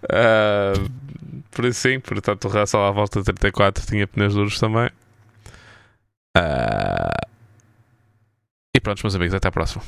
[0.05, 0.91] uh,
[1.51, 4.89] por isso, sim, portanto, o Russell à volta de 34 tinha pneus duros também.
[6.37, 7.29] Uh,
[8.75, 9.83] e pronto, meus amigos, até a próxima.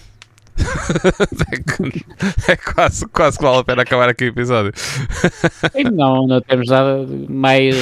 [2.48, 4.72] É, quase, quase que vale a pena acabar aqui o episódio.
[5.92, 7.74] não, não temos nada mais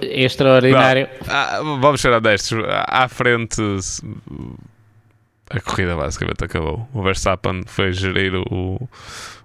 [0.00, 1.08] extraordinário.
[1.28, 2.58] Ah, vamos ser honestos.
[2.86, 3.60] À frente,
[5.50, 6.88] a corrida basicamente acabou.
[6.92, 8.88] O Verstappen foi gerir o,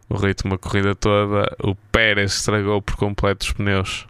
[0.10, 1.56] o ritmo da corrida toda.
[1.64, 4.08] O Pérez estragou por completo os pneus.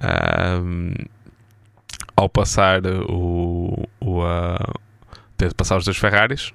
[0.00, 0.94] Um,
[2.16, 4.80] ao passar o, o uh,
[5.36, 6.52] ter de passar os dois Ferraris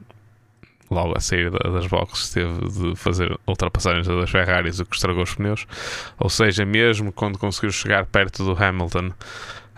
[0.89, 5.35] logo a sair das boxes, teve de fazer ultrapassagens das Ferraris, o que estragou os
[5.35, 5.65] pneus.
[6.17, 9.07] Ou seja, mesmo quando conseguiu chegar perto do Hamilton,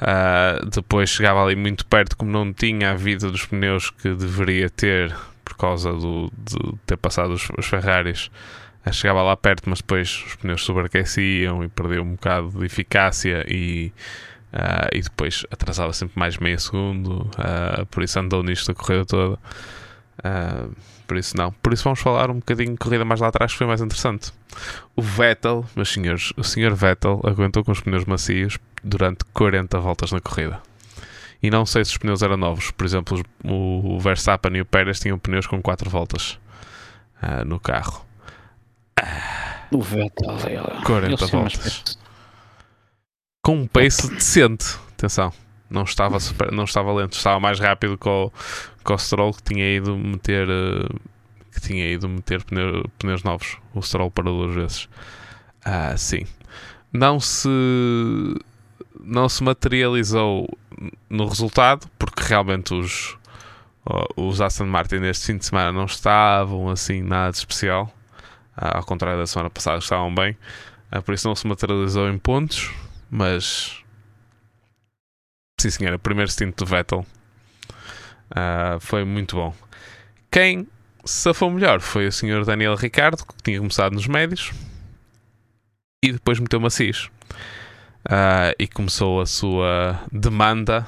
[0.02, 4.70] uh, depois chegava ali muito perto, como não tinha a vida dos pneus que deveria
[4.70, 8.30] ter por causa do, de ter passado os, os Ferraris.
[8.86, 13.46] Uh, chegava lá perto, mas depois os pneus sobreaqueciam e perdeu um bocado de eficácia
[13.48, 13.92] e
[14.52, 19.06] Uh, e depois atrasava sempre mais meio segundo, uh, por isso andou nisto a corrida
[19.06, 19.38] toda.
[20.20, 20.76] Uh,
[21.10, 21.52] por isso não.
[21.52, 24.32] Por isso vamos falar um bocadinho de corrida mais lá atrás, que foi mais interessante.
[24.96, 30.12] O Vettel, meus senhores, o senhor Vettel aguentou com os pneus macios durante 40 voltas
[30.12, 30.62] na corrida.
[31.42, 32.70] E não sei se os pneus eram novos.
[32.70, 36.40] Por exemplo, o Verstappen e o Pérez tinham pneus com 4 voltas
[37.24, 38.06] uh, no carro.
[39.72, 40.38] O Vettel,
[40.86, 41.98] 40 voltas.
[43.42, 44.78] Com um pace decente.
[44.92, 45.34] Atenção
[45.70, 48.32] não estava, super, não estava lento, estava mais rápido que o
[48.98, 51.00] Stroll que tinha ido meter uh,
[51.54, 53.58] que tinha ido meter pneu, pneus novos.
[53.74, 54.90] O Stroll para duas vezes.
[55.64, 56.26] Ah, sim.
[56.92, 57.50] Não se
[59.02, 60.48] não se materializou
[61.10, 63.18] no resultado porque realmente os
[64.16, 67.92] os Aston Martin neste fim de semana não estavam assim nada de especial.
[68.56, 70.38] Ah, ao contrário da semana passada estavam bem.
[70.92, 72.72] Ah, por isso não se materializou em pontos,
[73.10, 73.84] mas
[75.60, 76.00] Sim, senhora.
[76.00, 77.06] Primeiro stint do Vettel.
[78.32, 79.54] Uh, foi muito bom.
[80.32, 80.68] Quem
[81.04, 84.52] safou melhor foi o senhor Daniel Ricardo, que tinha começado nos médios
[86.04, 87.10] e depois meteu macios.
[88.06, 90.88] Uh, e começou a sua demanda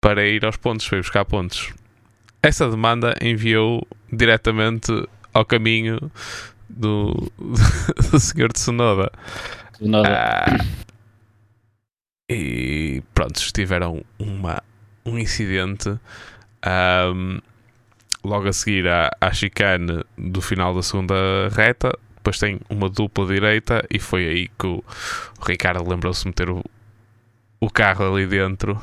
[0.00, 1.72] para ir aos pontos, foi buscar pontos.
[2.42, 4.92] Essa demanda enviou diretamente
[5.32, 6.10] ao caminho
[6.68, 7.30] do,
[8.10, 9.10] do senhor Tsunoda.
[9.72, 10.46] Tsunoda.
[10.60, 10.82] Uh,
[12.28, 14.62] e pronto, tiveram uma,
[15.04, 15.98] um incidente
[17.14, 17.40] um,
[18.24, 21.14] logo a seguir à, à chicane do final da segunda
[21.50, 21.96] reta.
[22.16, 24.84] Depois tem uma dupla direita e foi aí que o,
[25.40, 26.62] o Ricardo lembrou-se de meter o,
[27.60, 28.80] o carro ali dentro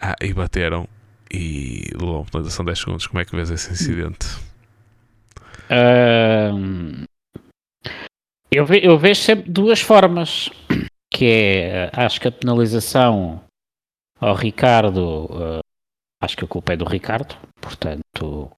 [0.00, 0.88] ah, e bateram
[1.32, 3.06] e levou uma penalização 10 segundos.
[3.08, 4.26] Como é que vês esse incidente?
[5.70, 7.04] Um,
[8.50, 10.50] eu, ve, eu vejo sempre duas formas
[11.10, 13.43] que é, acho que a penalização
[14.24, 15.60] ao Ricardo, uh,
[16.22, 18.50] acho que a culpa é do Ricardo, portanto,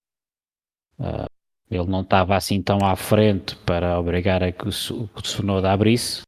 [0.99, 1.27] uh,
[1.69, 6.23] ele não estava assim tão à frente para obrigar a que o, o Sonoda abrisse.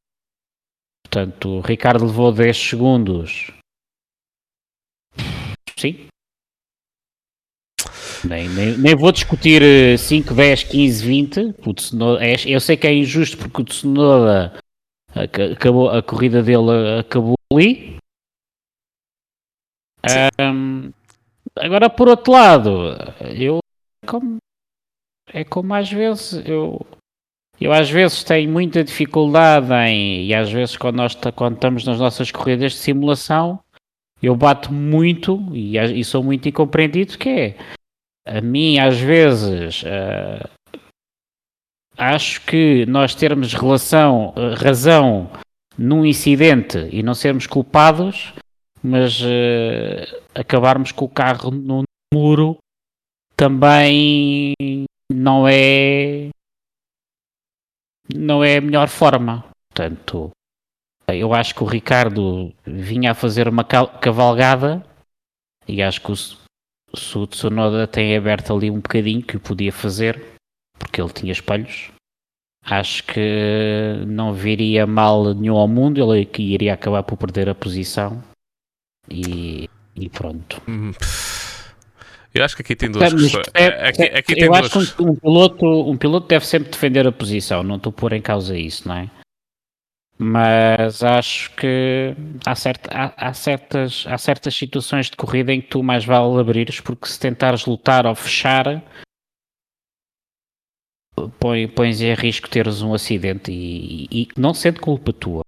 [1.05, 3.53] Portanto, o Ricardo levou 10 segundos.
[5.79, 6.09] Sim.
[8.25, 9.63] Nem, nem, nem vou discutir
[9.97, 11.55] 5, 10, 15, 20.
[11.65, 14.59] O Tsunoda, é, eu sei que é injusto porque o Tsunoda
[15.15, 17.98] acabou, a corrida dele acabou ali.
[20.41, 20.93] Um,
[21.57, 22.71] agora, por outro lado,
[23.37, 23.59] eu
[24.07, 24.37] como,
[25.33, 26.87] é como às vezes eu
[27.61, 31.99] eu às vezes tenho muita dificuldade em, e às vezes quando, nós, quando estamos nas
[31.99, 33.59] nossas corridas de simulação,
[34.23, 37.57] eu bato muito e, e sou muito incompreendido, que é,
[38.27, 40.49] a mim às vezes, uh,
[41.97, 45.31] acho que nós termos relação, razão
[45.77, 48.33] num incidente e não sermos culpados,
[48.83, 52.59] mas uh, acabarmos com o carro no muro
[53.37, 54.55] também
[55.11, 56.29] não é
[58.15, 59.45] não é a melhor forma.
[59.69, 60.31] Portanto,
[61.09, 64.85] eu acho que o Ricardo vinha a fazer uma cavalgada
[65.67, 66.15] e acho que o,
[67.21, 70.21] o Tsunoda tem aberto ali um bocadinho que podia fazer
[70.79, 71.91] porque ele tinha espelhos.
[72.65, 78.23] Acho que não viria mal nenhum ao mundo, ele iria acabar por perder a posição
[79.11, 80.61] e, e pronto.
[80.69, 80.93] Hum.
[82.35, 83.47] Eu acho que aqui tem duas questões.
[83.55, 84.93] É, aqui, aqui eu acho duas...
[84.93, 88.13] que um, um, piloto, um piloto deve sempre defender a posição, não estou a pôr
[88.13, 89.11] em causa isso, não é?
[90.21, 95.69] Mas acho que há, certa, há, há, certas, há certas situações de corrida em que
[95.69, 98.83] tu mais vale abrires, porque se tentares lutar ou fechar,
[101.39, 105.43] põe, pões em risco teres um acidente e, e, e não sendo culpa tua.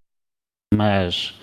[0.72, 1.34] Mas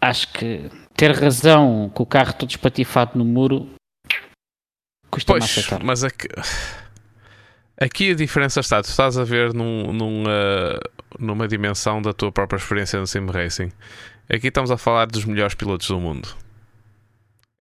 [0.00, 3.68] acho que ter razão com o carro todo espatifado no muro
[5.10, 5.82] custa pois, aceitar.
[5.82, 6.28] Mas aqui,
[7.80, 10.80] aqui a diferença está, tu estás a ver num, num, uh,
[11.18, 13.70] numa dimensão da tua própria experiência no sim racing.
[14.28, 16.28] Aqui estamos a falar dos melhores pilotos do mundo.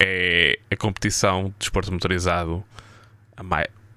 [0.01, 2.63] É a competição de desporto motorizado.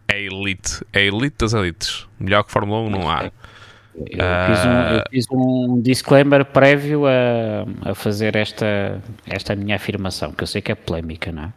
[0.09, 0.85] É elite.
[0.93, 2.07] É elite das elites.
[2.19, 3.31] Melhor que Fórmula 1 não há.
[3.95, 10.33] Eu, fiz, um, eu fiz um disclaimer prévio a, a fazer esta, esta minha afirmação,
[10.33, 11.53] que eu sei que é polémica, não é?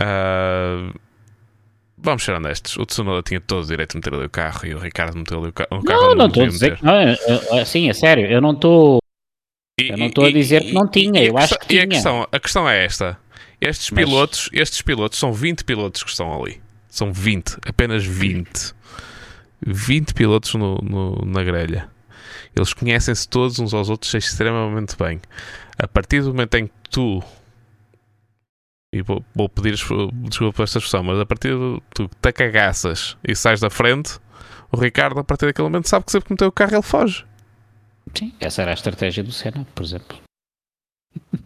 [0.00, 0.92] Uh,
[1.96, 4.74] vamos ser honestos, o Tsunoda tinha todo o direito de meter ali o carro e
[4.74, 6.00] o Ricardo meteu ali o, ca o carro.
[6.00, 8.98] Não, não estou a dizer que não, assim, é sério, eu não estou.
[9.78, 11.82] Eu não estou a dizer que não tinha, eu acho que tinha.
[11.82, 13.18] E a questão, a questão é esta:
[13.60, 14.04] estes Mas...
[14.04, 16.60] pilotos, estes pilotos são 20 pilotos que estão ali.
[16.88, 18.74] São 20, apenas 20.
[19.66, 21.88] 20 pilotos no, no na grelha.
[22.54, 25.20] Eles conhecem-se todos uns aos outros extremamente bem.
[25.78, 27.22] A partir do momento em que tu
[28.94, 33.16] e vou, vou pedir desculpa por esta expressão, mas a partir do tu te cagaças
[33.26, 34.18] e sais da frente,
[34.70, 37.24] o Ricardo, a partir daquele momento, sabe que sempre que meteu o carro ele foge.
[38.14, 40.18] Sim, essa era a estratégia do Senna, por exemplo.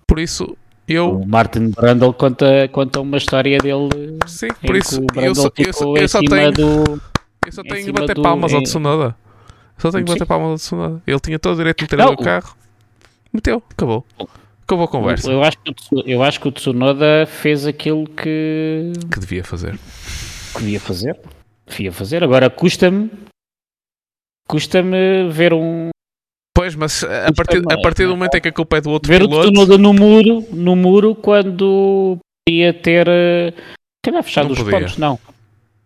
[0.06, 0.56] Por isso,
[0.88, 1.20] eu.
[1.20, 4.18] O Martin Brundle conta, conta uma história dele.
[4.26, 6.52] Sim, por isso, eu só, eu, eu só tenho.
[6.52, 7.02] Do,
[7.46, 9.16] eu só tenho que bater do, palmas ao Tsunoda.
[9.76, 11.02] Eu só tenho que bater palmas ao Tsunoda.
[11.06, 12.56] Ele tinha todo o direito de meter o carro.
[13.32, 14.04] Meteu, acabou.
[14.62, 15.30] Acabou a conversa.
[15.30, 15.74] Eu acho, que,
[16.06, 18.92] eu acho que o Tsunoda fez aquilo que.
[19.12, 19.78] Que devia fazer.
[20.54, 21.16] Que devia fazer.
[21.68, 22.24] Devia fazer.
[22.24, 23.10] Agora custa-me.
[24.48, 25.90] Custa-me ver um.
[26.54, 29.12] Pois, mas a partir, a partir do momento em que a culpa é do outro
[29.12, 29.42] ver piloto...
[29.42, 32.16] Ver o Tsunoda no muro, no muro quando
[32.48, 33.06] ia ter...
[34.02, 35.18] Calhar fechado os pontos, não.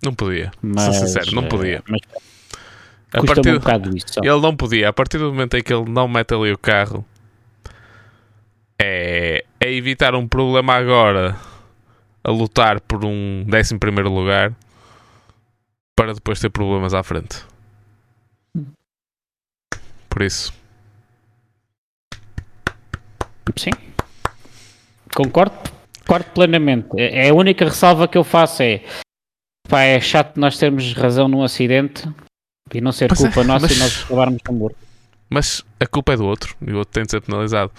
[0.03, 1.77] Não podia, mas, sou sincero, não podia.
[1.77, 2.01] Eh, mas
[3.13, 4.07] a partir, um bocado isso.
[4.15, 4.21] Só.
[4.23, 4.89] Ele não podia.
[4.89, 7.05] A partir do momento em que ele não mete ali o carro,
[8.81, 11.37] é, é evitar um problema agora
[12.25, 14.55] a lutar por um 11 primeiro lugar
[15.94, 17.44] para depois ter problemas à frente.
[20.09, 20.53] Por isso.
[23.57, 23.71] Sim.
[25.15, 25.55] Concordo,
[26.01, 26.88] concordo plenamente.
[26.96, 28.83] É, é a única ressalva que eu faço é
[29.71, 32.08] pá, é chato nós termos razão num acidente
[32.75, 34.77] e não ser culpa é, nossa mas, e nós acabarmos com morto.
[35.31, 37.73] Mas a culpa é do outro e o outro tem de ser penalizado.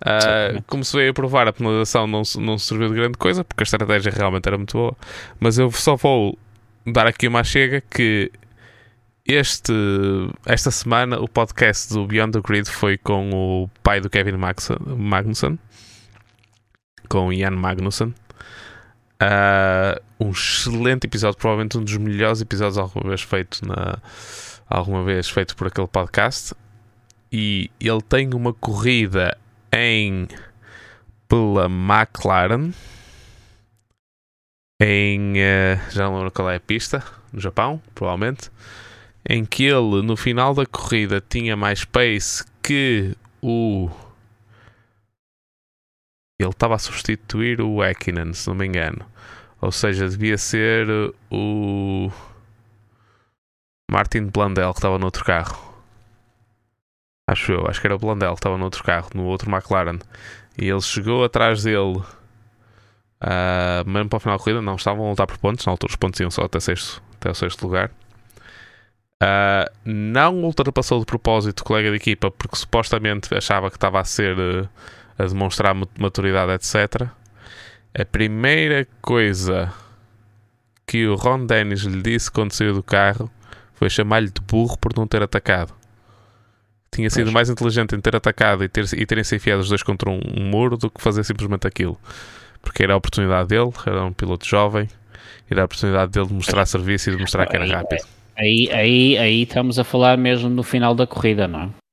[0.00, 3.62] Uh, como se veio a provar, a penalização não, não serviu de grande coisa, porque
[3.62, 4.96] a estratégia realmente era muito boa.
[5.38, 6.38] Mas eu só vou
[6.86, 8.30] dar aqui uma chega que
[9.26, 9.72] este,
[10.44, 15.58] esta semana o podcast do Beyond the Grid foi com o pai do Kevin Magnussen,
[17.08, 18.14] com Ian Magnussen.
[19.24, 23.98] Uh, um excelente episódio, provavelmente um dos melhores episódios alguma vez feito na
[24.68, 26.54] alguma vez feito por aquele podcast.
[27.32, 29.36] E ele tem uma corrida
[29.72, 30.28] em
[31.28, 32.72] pela McLaren
[34.80, 37.02] em uh, já não lembro qual é a pista
[37.32, 38.50] no Japão, provavelmente
[39.28, 43.88] em que ele no final da corrida tinha mais pace que o.
[46.44, 49.04] Ele estava a substituir o Ekinen, se não me engano.
[49.60, 50.86] Ou seja, devia ser
[51.30, 52.10] o.
[53.90, 55.74] Martin Blandel que estava no outro carro.
[57.28, 59.98] Acho eu, acho que era o Blandel que estava no outro carro, no outro McLaren.
[60.58, 62.04] E ele chegou atrás dele, uh,
[63.86, 64.60] mesmo para o final da corrida.
[64.60, 67.30] Não estavam a lutar por pontos, na altura os pontos iam só até, sexto, até
[67.30, 67.90] o sexto lugar.
[69.22, 74.04] Uh, não ultrapassou de propósito o colega de equipa porque supostamente achava que estava a
[74.04, 74.68] ser uh,
[75.18, 77.08] a demonstrar maturidade, etc.
[77.96, 79.72] A primeira coisa
[80.86, 83.30] que o Ron Dennis lhe disse quando saiu do carro
[83.74, 85.72] foi chamar-lhe de burro por não ter atacado.
[86.92, 89.82] Tinha sido mais inteligente em ter atacado e, ter, e terem se enfiado os dois
[89.82, 91.98] contra um, um, muro do que fazer simplesmente aquilo.
[92.62, 94.88] Porque era a oportunidade dele, era um piloto jovem,
[95.50, 98.04] era a oportunidade dele de mostrar serviço e de mostrar que era rápido.
[98.36, 101.83] Aí, aí, aí estamos a falar mesmo no final da corrida, não é?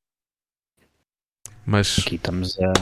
[1.66, 2.00] Mas.
[2.00, 2.74] Aqui estamos a.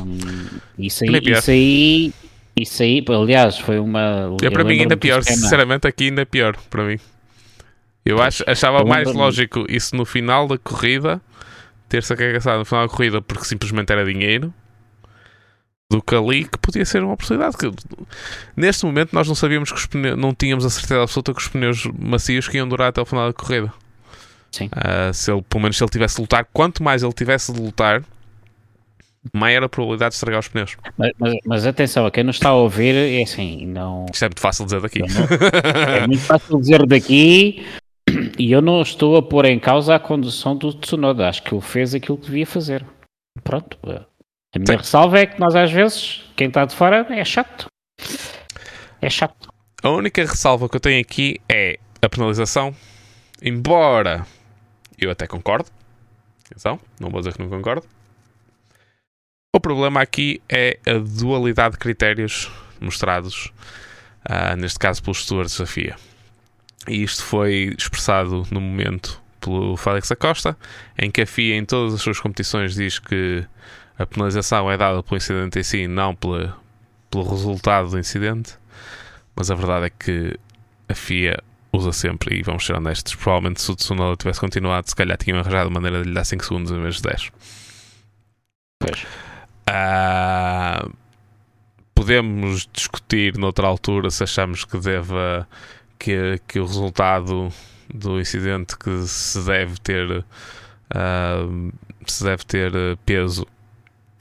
[0.77, 2.13] Isso aí, isso aí,
[2.55, 4.35] isso aí, aliás, foi uma.
[4.41, 6.99] É para mim ainda pior, sinceramente, aqui ainda pior para mim.
[8.05, 11.21] Eu acho, achava mais lógico isso no final da corrida,
[11.87, 14.53] ter-se arregaçado no final da corrida porque simplesmente era dinheiro,
[15.91, 17.57] do que ali que podia ser uma oportunidade.
[17.57, 17.71] Que,
[18.55, 21.47] neste momento nós não sabíamos que os pneus, não tínhamos a certeza absoluta que os
[21.47, 23.71] pneus macios que iam durar até o final da corrida.
[24.51, 24.67] Sim.
[24.67, 27.59] Uh, se ele, pelo menos se ele tivesse de lutar, quanto mais ele tivesse de
[27.59, 28.03] lutar,
[29.33, 30.77] maior a probabilidade de estragar os pneus.
[30.97, 34.05] Mas, mas, mas, atenção, a quem nos está a ouvir é assim, não.
[34.11, 34.99] Isto é muito fácil dizer daqui.
[34.99, 37.65] Não, é muito fácil dizer daqui
[38.37, 41.27] e eu não estou a pôr em causa a condução do Tsunoda.
[41.27, 42.85] Acho que ele fez aquilo que devia fazer.
[43.43, 43.77] Pronto.
[43.83, 44.77] A minha Sim.
[44.77, 47.67] ressalva é que nós, às vezes, quem está de fora é chato.
[49.01, 49.49] É chato.
[49.83, 52.73] A única ressalva que eu tenho aqui é a penalização.
[53.41, 54.25] Embora
[54.97, 55.69] eu até concordo.
[56.45, 57.85] Atenção, não vou dizer que não concordo.
[59.51, 63.51] O problema aqui é a dualidade de critérios mostrados,
[64.29, 65.95] uh, neste caso pelos stewards da FIA.
[66.87, 70.55] E isto foi expressado no momento pelo Félix Acosta,
[70.95, 73.43] em que a FIA em todas as suas competições diz que
[73.97, 76.55] a penalização é dada pelo incidente em si, não pela,
[77.09, 78.53] pelo resultado do incidente.
[79.35, 80.39] Mas a verdade é que
[80.87, 81.41] a FIA
[81.73, 85.39] usa sempre, e vamos ser honestos, provavelmente se o Tsunoda tivesse continuado, se calhar tinham
[85.39, 87.31] arranjado maneira de lhe dar 5 segundos em vez de 10.
[88.79, 89.28] Pois.
[89.69, 90.91] Uh,
[91.93, 95.47] podemos discutir noutra altura se achamos que deva
[95.99, 97.49] que, que o resultado
[97.93, 101.73] do incidente que se deve ter uh,
[102.07, 102.71] se deve ter
[103.05, 103.45] peso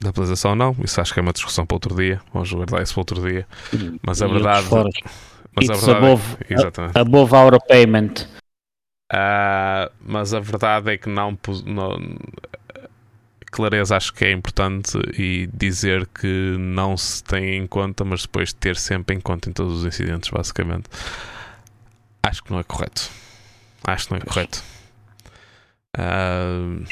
[0.01, 2.83] da penalização ou não, isso acho que é uma discussão para outro dia, vamos guardar
[2.83, 3.47] isso para outro dia.
[4.03, 4.67] Mas a verdade
[5.55, 6.99] mas It's a verdade above, é, exatamente.
[6.99, 8.29] above our payment.
[9.13, 11.97] Uh, mas a verdade é que não, não
[13.59, 18.53] clareza acho que é importante e dizer que não se tem em conta, mas depois
[18.53, 20.89] ter sempre em conta em todos os incidentes, basicamente.
[22.23, 23.11] Acho que não é correto.
[23.85, 24.63] Acho que não é correto.
[25.99, 26.85] Uh...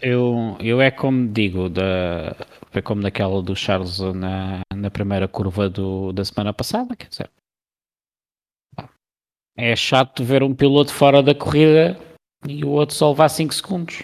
[0.00, 2.34] Eu, eu é como digo, da,
[2.72, 7.30] é como daquela do Charles na, na primeira curva do, da semana passada, quer dizer.
[9.56, 11.96] É chato ver um piloto fora da corrida
[12.48, 14.02] e o outro só levar 5 segundos.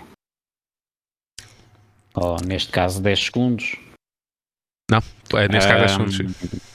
[2.21, 3.77] Ou neste caso 10 segundos.
[4.91, 5.01] Não,
[5.35, 6.69] é neste caso 10 segundos.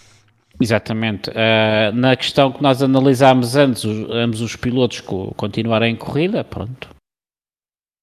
[0.62, 1.30] Exatamente.
[1.30, 5.02] Uh, na questão que nós analisámos antes, os, ambos os pilotos
[5.36, 6.90] continuarem em corrida, pronto.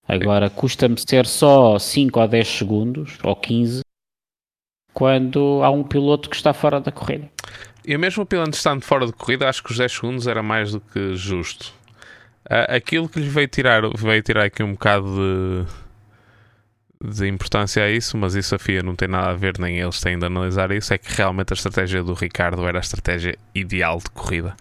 [0.07, 3.82] Agora custa-me ser só 5 ou 10 segundos, ou 15,
[4.93, 7.30] quando há um piloto que está fora da corrida.
[7.86, 10.72] E mesmo o piloto estando fora de corrida, acho que os 10 segundos era mais
[10.72, 11.72] do que justo.
[12.45, 15.66] Uh, aquilo que lhe veio tirar, veio tirar aqui um bocado de
[17.03, 20.01] de importância a isso, mas isso a FIA não tem nada a ver, nem eles
[20.01, 20.92] têm de analisar isso.
[20.92, 24.55] É que realmente a estratégia do Ricardo era a estratégia ideal de corrida.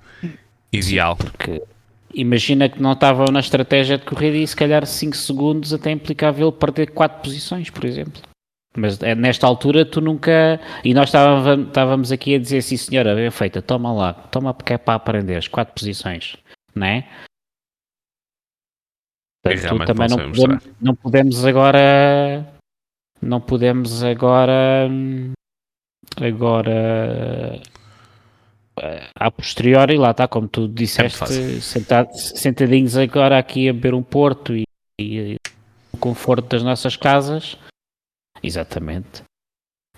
[0.72, 1.18] Ideal.
[1.20, 1.64] Sim, porque
[2.14, 6.42] imagina que não estavam na estratégia de corrida e se calhar 5 segundos até implicava
[6.42, 8.22] ele perder 4 posições, por exemplo.
[8.78, 10.62] Mas é, nesta altura tu nunca.
[10.84, 14.74] E nós estávamos, estávamos aqui a dizer, sim senhora, bem feita, toma lá, toma porque
[14.74, 16.38] é para aprender as 4 posições,
[16.74, 17.08] não é?
[19.56, 22.46] Portanto, também não, não podemos, não podemos agora
[23.22, 24.90] não podemos agora
[26.22, 27.62] agora
[29.16, 34.04] a posteriori, lá está, como tu disseste, é sentado, sentadinhos agora aqui a beber um
[34.04, 34.64] porto e,
[35.00, 35.36] e,
[35.92, 37.58] o conforto das nossas casas,
[38.42, 39.22] exatamente,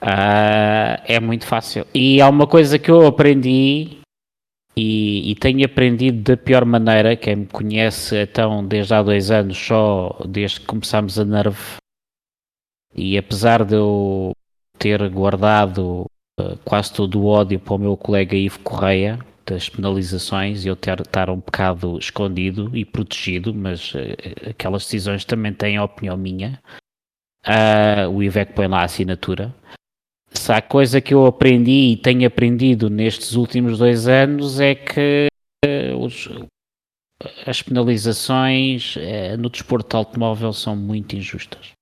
[0.02, 1.86] uh, é muito fácil.
[1.94, 4.01] E há uma coisa que eu aprendi
[4.76, 7.16] e, e, tenho aprendido da pior maneira.
[7.16, 11.78] Quem me conhece então desde há dois anos, só desde que começámos a Nerve,
[12.96, 14.32] E apesar de eu
[14.78, 16.06] ter guardado
[16.40, 21.02] uh, quase todo o ódio para o meu colega Ivo Correia das penalizações eu ter,
[21.02, 24.00] estar um bocado escondido e protegido, mas uh,
[24.50, 26.62] aquelas decisões também têm a opinião minha.
[27.46, 29.54] Uh, o Ivo é que põe lá a assinatura.
[30.34, 35.28] Se há coisa que eu aprendi e tenho aprendido nestes últimos dois anos é que
[36.00, 36.30] os,
[37.46, 38.96] as penalizações
[39.38, 41.74] no desporto de automóvel são muito injustas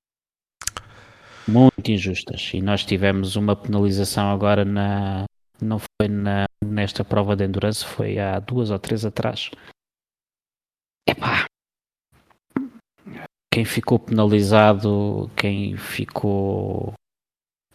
[1.49, 2.51] muito injustas.
[2.53, 5.25] E nós tivemos uma penalização agora na.
[5.61, 9.51] Não foi na, nesta prova de endurance, foi há duas ou três atrás.
[11.07, 11.45] Epá!
[13.51, 16.93] Quem ficou penalizado, quem ficou.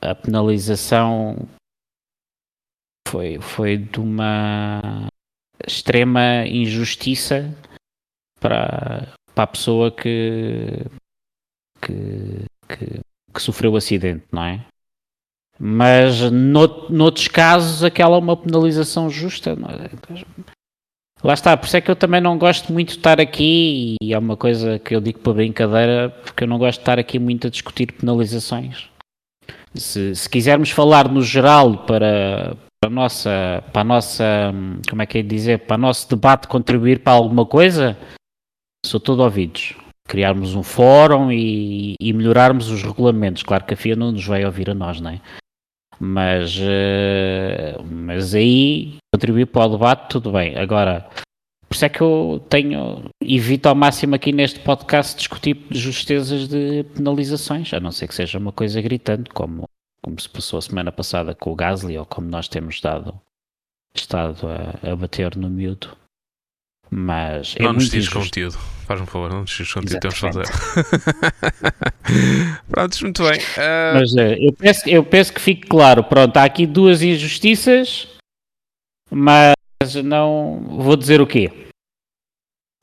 [0.04, 1.48] A penalização
[3.08, 5.06] foi, foi de uma
[5.66, 7.56] extrema injustiça
[8.40, 10.84] para, para a pessoa que,
[11.80, 13.00] que, que
[13.34, 14.64] que sofreu o acidente, não é?
[15.58, 19.54] Mas no, noutros casos aquela é uma penalização justa, é?
[21.22, 24.12] Lá está, por isso é que eu também não gosto muito de estar aqui, e
[24.12, 27.18] é uma coisa que eu digo para brincadeira, porque eu não gosto de estar aqui
[27.18, 28.90] muito a discutir penalizações.
[29.74, 34.24] Se, se quisermos falar no geral para, para, a nossa, para a nossa,
[34.88, 37.98] como é que é dizer, para o nosso debate contribuir para alguma coisa,
[38.86, 39.74] sou todo ouvidos
[40.06, 43.42] criarmos um fórum e, e, melhorarmos os regulamentos.
[43.42, 45.20] Claro que a FIA não nos vai ouvir a nós, não é?
[45.98, 50.56] Mas, uh, mas aí contribuir para o debate, tudo bem.
[50.56, 51.08] Agora,
[51.74, 56.84] por isso é que eu tenho, evito ao máximo aqui neste podcast discutir justezas de
[56.94, 59.68] penalizações, a não ser que seja uma coisa gritante, como,
[60.00, 63.20] como se passou a semana passada com o Gasly, ou como nós temos dado,
[63.92, 65.96] estado a, a bater no miúdo.
[66.88, 68.56] Mas é não nos diz conteúdo.
[68.86, 69.98] Faz-me um favor, não nos diz conteúdo.
[69.98, 70.44] Temos de fazer.
[72.70, 73.40] Pronto, muito bem.
[73.40, 73.94] Uh...
[73.94, 76.04] Mas uh, eu, peço, eu peço que fique claro.
[76.04, 78.06] Pronto, há aqui duas injustiças,
[79.10, 79.56] mas
[80.04, 81.63] não vou dizer o quê.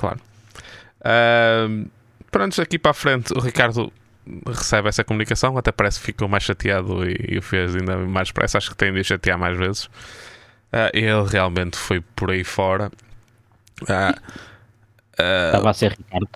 [0.02, 0.20] Claro.
[1.02, 1.88] Uh,
[2.32, 3.94] pronto, aqui para a frente, o Ricardo
[4.48, 5.56] recebe essa comunicação.
[5.58, 8.58] Até parece que ficou mais chateado e, e fez ainda mais pressa.
[8.58, 9.86] Acho que tem de chatear mais vezes.
[9.86, 12.92] Uh, ele realmente foi por aí fora
[13.88, 14.16] ah,
[15.18, 16.30] Estava a ser Ricardo.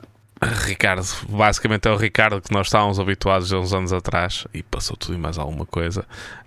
[0.44, 4.98] Ricardo, basicamente é o Ricardo que nós estávamos habituados há uns anos atrás e passou
[4.98, 6.02] tudo e mais alguma coisa,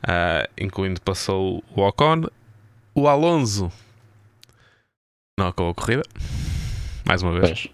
[0.05, 2.25] uh, incluindo passou o Ocon,
[2.95, 3.73] o Alonso
[5.39, 6.03] não acabou a corrida,
[7.09, 7.69] mais uma vez.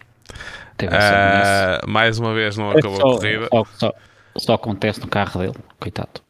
[0.81, 3.49] Uh, mais uma vez não acabou só, a corrida.
[3.51, 3.93] Só, só,
[4.39, 6.23] só, acontece no carro dele, coitado.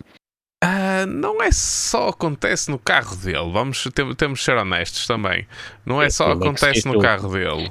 [0.64, 3.86] Uh, não é só acontece no carro dele, vamos
[4.16, 5.46] temos de ser honestos também.
[5.84, 7.70] Não é só acontece no carro dele.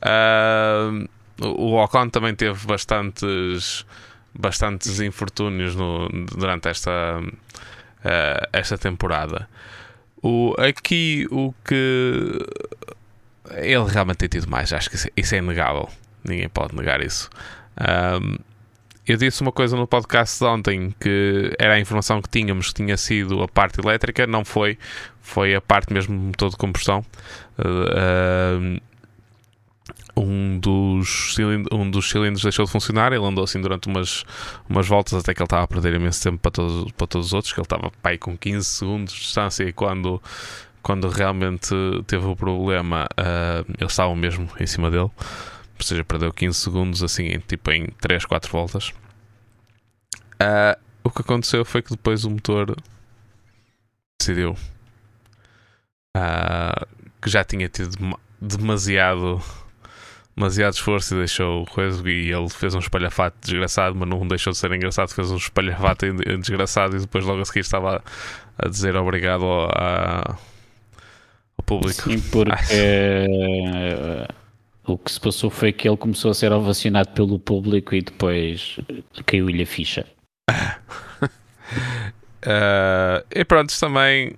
[0.00, 1.08] Uh,
[1.44, 3.84] o Ocon também teve bastantes,
[4.34, 9.48] bastantes infortúnios no, durante esta, uh, esta temporada.
[10.22, 12.46] O, aqui o que
[13.56, 15.88] ele realmente tem tido mais, acho que isso, isso é inegável.
[16.24, 17.30] Ninguém pode negar isso.
[17.80, 18.36] Um,
[19.06, 22.74] eu disse uma coisa no podcast de ontem que era a informação que tínhamos que
[22.74, 24.78] tinha sido a parte elétrica, não foi,
[25.20, 27.04] foi a parte mesmo do motor de combustão.
[30.16, 31.36] Um dos,
[31.72, 34.24] um dos cilindros deixou de funcionar, ele andou assim durante umas,
[34.68, 37.32] umas voltas até que ele estava a perder imenso tempo para todos, para todos os
[37.32, 40.22] outros, que ele estava pai, com 15 segundos de distância e quando,
[40.82, 41.74] quando realmente
[42.06, 45.10] teve o problema, uh, eles estavam mesmo em cima dele
[45.80, 48.92] ou seja, perdeu 15 segundos assim, em, tipo em 3, 4 voltas.
[50.34, 52.76] Uh, o que aconteceu foi que depois o motor
[54.20, 54.52] decidiu
[56.16, 56.86] uh,
[57.20, 57.96] que já tinha tido
[58.40, 59.42] demasiado
[60.36, 64.52] demasiado esforço e deixou o coisa e ele fez um espalhafato desgraçado, mas não deixou
[64.52, 66.06] de ser engraçado, fez um espalhafato
[66.38, 68.02] desgraçado e depois logo a seguir estava
[68.56, 70.38] a dizer obrigado ao
[71.70, 72.02] público.
[72.02, 72.52] Sim, porque
[74.84, 78.80] o que se passou foi que ele começou a ser ovacionado pelo público e depois
[79.24, 80.04] caiu-lhe a ficha.
[80.50, 81.24] uh,
[83.30, 84.34] e pronto, também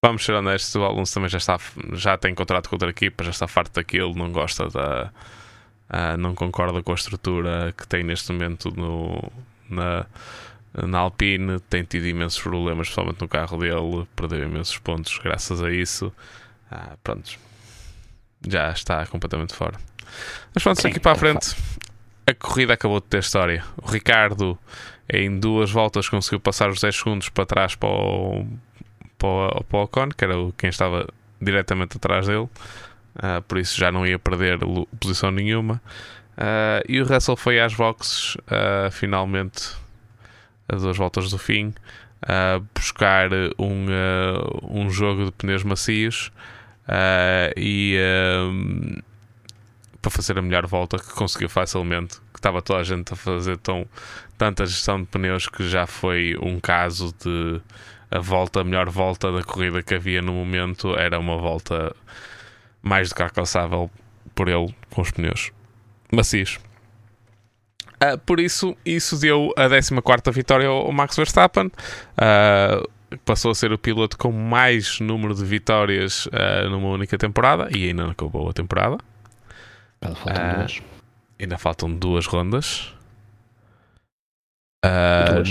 [0.00, 1.58] vamos ser honestos, o Alonso também já, está,
[1.94, 5.10] já tem contrato com outra equipa, já está farto daquilo, não gosta da.
[5.88, 9.32] Uh, não concorda com a estrutura que tem neste momento no,
[9.70, 10.04] na,
[10.86, 15.70] na Alpine, tem tido imensos problemas, especialmente no carro dele, perdeu imensos pontos graças a
[15.70, 16.12] isso.
[16.70, 17.38] Uh, pronto,
[18.46, 19.78] já está completamente fora.
[20.54, 21.56] Mas pronto, Sim, aqui para a é frente,
[22.26, 23.64] a corrida acabou de ter história.
[23.82, 24.58] O Ricardo,
[25.08, 28.46] em duas voltas, conseguiu passar os 10 segundos para trás para o,
[29.18, 31.06] para o, para o Ocon, que era quem estava
[31.40, 32.48] diretamente atrás dele.
[33.16, 34.58] Uh, por isso já não ia perder
[35.00, 35.80] posição nenhuma.
[36.36, 39.74] Uh, e o Russell foi às boxes, uh, finalmente,
[40.68, 41.74] a duas voltas do fim,
[42.22, 43.86] uh, buscar um,
[44.62, 46.30] um jogo de pneus macios
[47.56, 47.96] e
[50.06, 52.20] para fazer a melhor volta que conseguiu facilmente.
[52.32, 53.86] Que estava toda a gente a fazer tão,
[54.38, 57.60] tanta gestão de pneus que já foi um caso de
[58.10, 61.94] a volta, a melhor volta da corrida que havia no momento era uma volta
[62.82, 63.90] mais do que alcançável
[64.34, 65.50] por ele com os pneus
[66.12, 66.60] macios.
[68.02, 71.66] Uh, por isso, isso deu a 14 vitória ao Max Verstappen.
[71.66, 77.68] Uh, passou a ser o piloto com mais número de vitórias uh, numa única temporada
[77.74, 78.98] e ainda não acabou a temporada.
[80.02, 80.82] Ainda faltam duas.
[81.38, 82.94] Ainda faltam duas rondas.
[84.84, 85.48] Duas.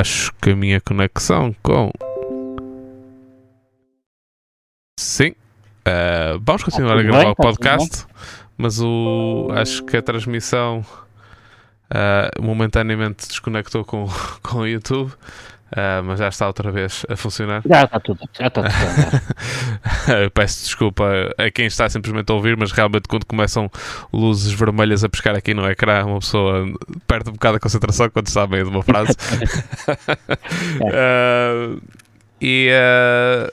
[0.00, 1.90] Acho que a minha conexão com.
[4.98, 5.34] Sim.
[6.40, 8.06] vamos continuar a gravar bem, o podcast
[8.58, 10.84] mas o, acho que a transmissão
[11.90, 14.06] uh, momentaneamente desconectou com,
[14.42, 15.12] com o YouTube.
[15.70, 17.60] Uh, mas já está outra vez a funcionar.
[17.68, 20.30] Já está tudo, já está tudo.
[20.32, 21.04] Peço desculpa
[21.36, 23.70] a quem está simplesmente a ouvir, mas realmente quando começam
[24.10, 26.64] luzes vermelhas a pescar aqui no ecrã, uma pessoa
[27.06, 29.12] perde um bocado a concentração quando está a meio de uma frase.
[30.80, 31.82] uh,
[32.40, 33.52] e uh,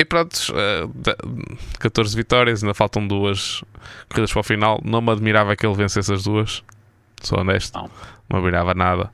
[0.00, 3.62] e pronto, uh, 14 vitórias, ainda faltam duas
[4.08, 4.80] corridas para o final.
[4.82, 6.64] Não me admirava que ele vencesse as duas,
[7.26, 7.90] sou honesto, não, não
[8.30, 9.10] me admirava nada.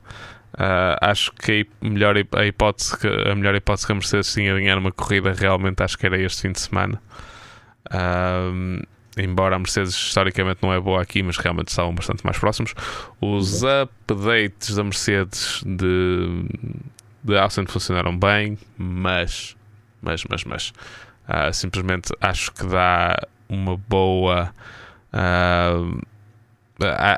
[0.53, 4.53] Uh, acho que a melhor, a, hipótese que, a melhor hipótese que a Mercedes tinha
[4.53, 7.01] de ganhar uma corrida realmente acho que era este fim de semana.
[7.87, 8.83] Uh,
[9.17, 12.73] embora a Mercedes historicamente não é boa aqui, mas realmente estavam bastante mais próximos.
[13.21, 16.45] Os updates da Mercedes de,
[17.23, 19.57] de Austin funcionaram bem, mas
[20.01, 20.73] mas, mas, mas
[21.27, 23.17] uh, simplesmente acho que dá
[23.49, 24.53] uma boa.
[25.13, 26.01] Uh,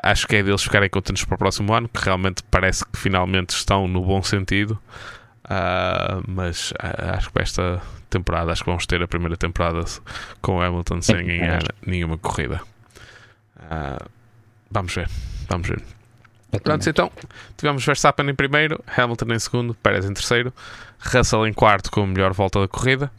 [0.02, 3.50] acho que é deles ficarem contentes para o próximo ano, que realmente parece que finalmente
[3.50, 4.78] estão no bom sentido.
[5.44, 9.84] Uh, mas acho que para esta temporada, acho que vamos ter a primeira temporada
[10.40, 12.60] com o Hamilton sem ganhar nenhuma corrida.
[14.70, 15.08] vamos ver,
[15.48, 15.82] vamos ver.
[16.58, 17.12] Pronto, então
[17.56, 20.52] tivemos Verstappen em primeiro, Hamilton em segundo, Pérez em terceiro,
[20.98, 23.10] Russell em quarto com a melhor volta da corrida,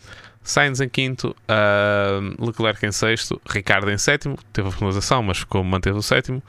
[0.44, 5.64] Sainz em quinto, uh, Leclerc em sexto, Ricardo em sétimo, teve a penalização, mas ficou
[5.64, 6.42] manteve o sétimo,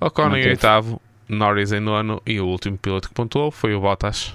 [0.00, 4.34] Ocon em oitavo, Norris em nono e o último piloto que pontuou foi o Bottas.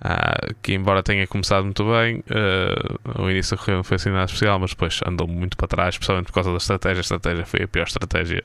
[0.00, 4.10] Uh, que embora tenha começado muito bem, uh, o início da corrida não foi assim
[4.10, 7.00] nada especial, mas depois andou muito para trás, especialmente por causa da estratégia.
[7.00, 8.44] A estratégia foi a pior estratégia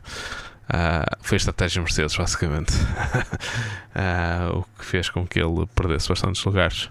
[0.64, 2.74] Uh, foi a estratégia Mercedes, basicamente.
[4.56, 6.90] o que fez com que ele perdesse bastantes lugares.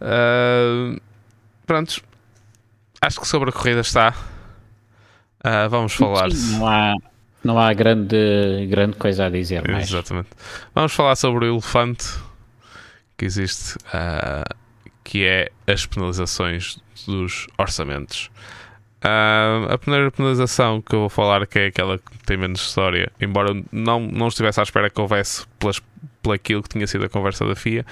[0.00, 1.00] Uh,
[1.66, 2.02] pronto.
[3.02, 4.14] Acho que sobre a corrida está.
[5.44, 6.30] Uh, vamos falar.
[6.30, 6.94] Sim, não há,
[7.42, 9.66] não há grande, grande coisa a dizer.
[9.66, 9.88] Mais.
[9.88, 10.28] Exatamente.
[10.74, 12.06] Vamos falar sobre o elefante
[13.16, 13.76] que existe,
[15.04, 18.30] que é as penalizações dos orçamentos.
[19.02, 23.10] Uh, a primeira penalização que eu vou falar, que é aquela que tem menos história,
[23.18, 25.80] embora não, não estivesse à espera que houvesse pelas,
[26.22, 27.84] por aquilo que tinha sido a conversa da FIA,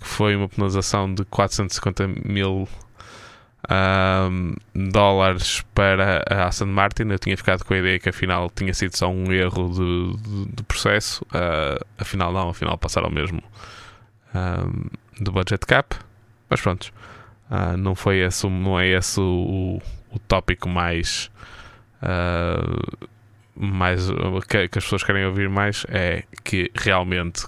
[0.00, 2.68] que foi uma penalização de 450 mil
[3.64, 7.04] uh, dólares para a Aston Martin.
[7.10, 10.52] Eu tinha ficado com a ideia que afinal tinha sido só um erro de, de,
[10.56, 13.42] de processo, uh, afinal não, afinal passaram mesmo
[15.20, 15.96] do budget cap,
[16.48, 16.92] mas pronto.
[17.76, 19.82] não foi esse, não é esse o,
[20.12, 21.28] o tópico mais.
[22.00, 23.08] Uh,
[23.56, 24.08] mais
[24.48, 27.44] que, que, as pessoas querem ouvir mais é que realmente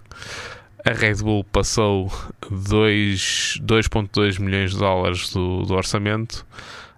[0.85, 2.11] a Red Bull passou
[2.51, 6.47] 2,2 milhões de dólares do, do orçamento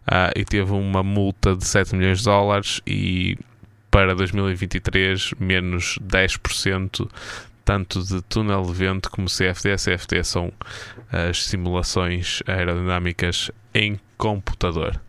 [0.06, 3.36] uh, e teve uma multa de 7 milhões de dólares e
[3.90, 7.08] para 2023 menos 10%
[7.64, 9.76] tanto de túnel de vento como CFD.
[9.76, 10.52] CFD são
[11.10, 15.00] as simulações aerodinâmicas em computador.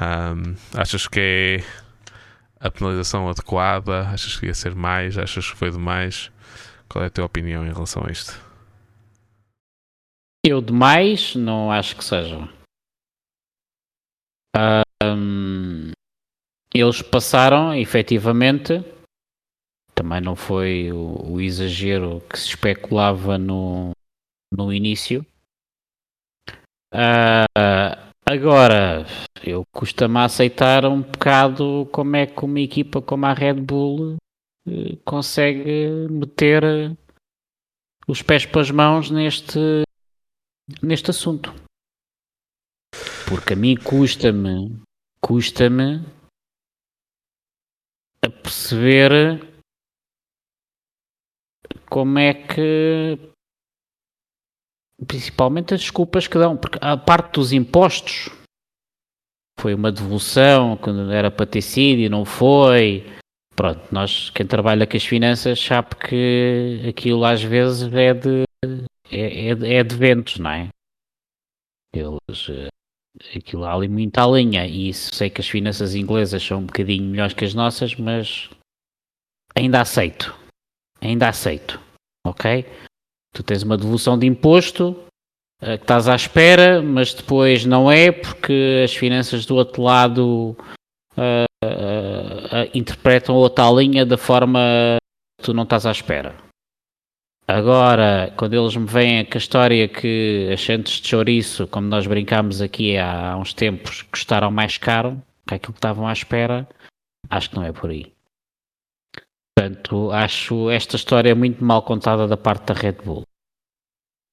[0.00, 1.64] Um, achas que é
[2.60, 4.08] a penalização adequada?
[4.08, 5.18] Achas que ia ser mais?
[5.18, 6.30] Achas que foi demais?
[6.88, 8.32] Qual é a tua opinião em relação a isto?
[10.44, 12.38] Eu demais não acho que seja.
[15.04, 15.90] Um,
[16.74, 18.82] eles passaram, efetivamente,
[19.94, 23.92] também não foi o, o, exagero que se especulava no,
[24.52, 25.24] no início.
[26.94, 29.06] Uh, Agora,
[29.42, 34.18] eu custa-me aceitar um bocado como é que uma equipa como a Red Bull
[35.04, 36.62] consegue meter
[38.06, 39.82] os pés pelas mãos neste,
[40.82, 41.52] neste assunto.
[43.28, 44.80] Porque a mim custa-me,
[45.20, 46.00] custa-me
[48.42, 49.46] perceber
[51.88, 53.18] como é que
[55.06, 58.30] principalmente as desculpas que dão, porque a parte dos impostos
[59.58, 63.04] foi uma devolução quando era para ter sido e não foi.
[63.58, 68.44] Pronto, nós, quem trabalha com as finanças, sabe que aquilo às vezes é de,
[69.10, 70.68] é, é, é de ventos, não é?
[71.92, 72.68] Eles, eh,
[73.36, 77.10] aquilo há ali muita linha, e isso sei que as finanças inglesas são um bocadinho
[77.10, 78.48] melhores que as nossas, mas
[79.56, 80.38] ainda aceito.
[81.00, 81.80] Ainda aceito,
[82.24, 82.64] ok?
[83.34, 84.90] Tu tens uma devolução de imposto
[85.60, 90.56] uh, que estás à espera, mas depois não é porque as finanças do outro lado
[91.18, 94.96] uh, uh, interpretam outra linha da forma
[95.38, 96.34] que tu não estás à espera.
[97.46, 102.06] Agora, quando eles me vêm com a história que as chantes de chouriço, como nós
[102.06, 106.68] brincámos aqui há, há uns tempos, custaram mais caro que aquilo que estavam à espera,
[107.30, 108.12] acho que não é por aí.
[109.56, 113.22] Portanto, acho esta história muito mal contada da parte da Red Bull.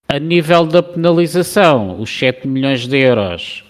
[0.10, 3.64] A nível da penalização, os 7 milhões de euros.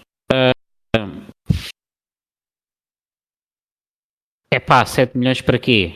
[4.56, 5.92] É pá, 7 milhões para quê?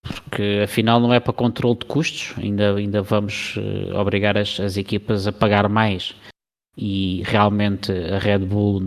[0.00, 4.76] Porque afinal não é para controle de custos, ainda, ainda vamos uh, obrigar as, as
[4.76, 6.14] equipas a pagar mais
[6.76, 8.80] e realmente a Red Bull,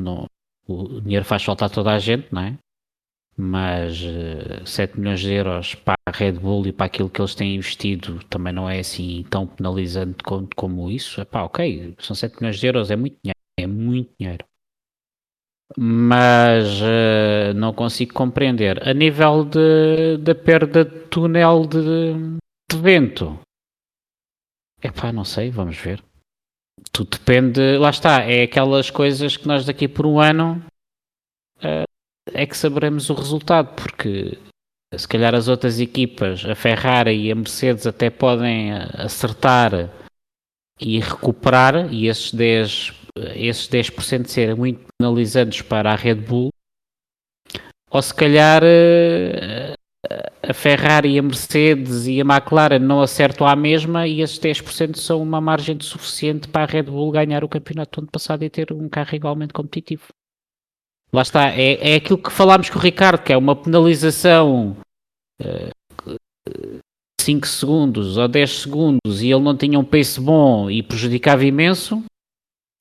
[0.65, 2.57] o dinheiro faz faltar toda a gente, não é?
[3.35, 7.19] mas uh, eh, 7 milhões de euros para a Red Bull e para aquilo que
[7.19, 11.19] eles têm investido também não é assim tão penalizante como, como isso.
[11.19, 14.45] Epá, ok, são 7 milhões de euros, é muito dinheiro, é muito dinheiro.
[15.77, 18.87] Mas uh, não consigo compreender.
[18.87, 22.13] A nível de, da perda de túnel de,
[22.69, 23.39] de vento,
[24.83, 26.03] epá, não sei, vamos ver.
[26.91, 30.63] Tudo depende, lá está, é aquelas coisas que nós daqui por um ano
[31.57, 31.83] uh,
[32.33, 34.37] é que saberemos o resultado, porque
[34.95, 39.89] se calhar as outras equipas, a Ferrari e a Mercedes, até podem acertar
[40.79, 42.93] e recuperar, e esses 10%,
[43.35, 46.49] esses 10% serem muito penalizantes para a Red Bull,
[47.89, 49.73] ou se calhar eh,
[50.41, 55.21] a Ferrari, a Mercedes e a McLaren não acertam à mesma e esses 10% são
[55.21, 58.71] uma margem suficiente para a Red Bull ganhar o campeonato do ano passado e ter
[58.71, 60.07] um carro igualmente competitivo.
[61.13, 64.77] Lá está, é, é aquilo que falámos com o Ricardo, que é uma penalização
[65.41, 66.79] uh, eh,
[67.19, 72.03] 5 segundos ou 10 segundos e ele não tinha um pace bom e prejudicava imenso,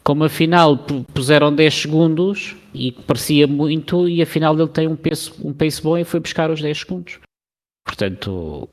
[0.02, 0.76] como afinal
[1.12, 5.98] puseram 10 segundos e parecia muito e afinal ele tem um pace, um pace bom
[5.98, 7.18] e foi buscar os 10 segundos.
[7.84, 8.68] Portanto,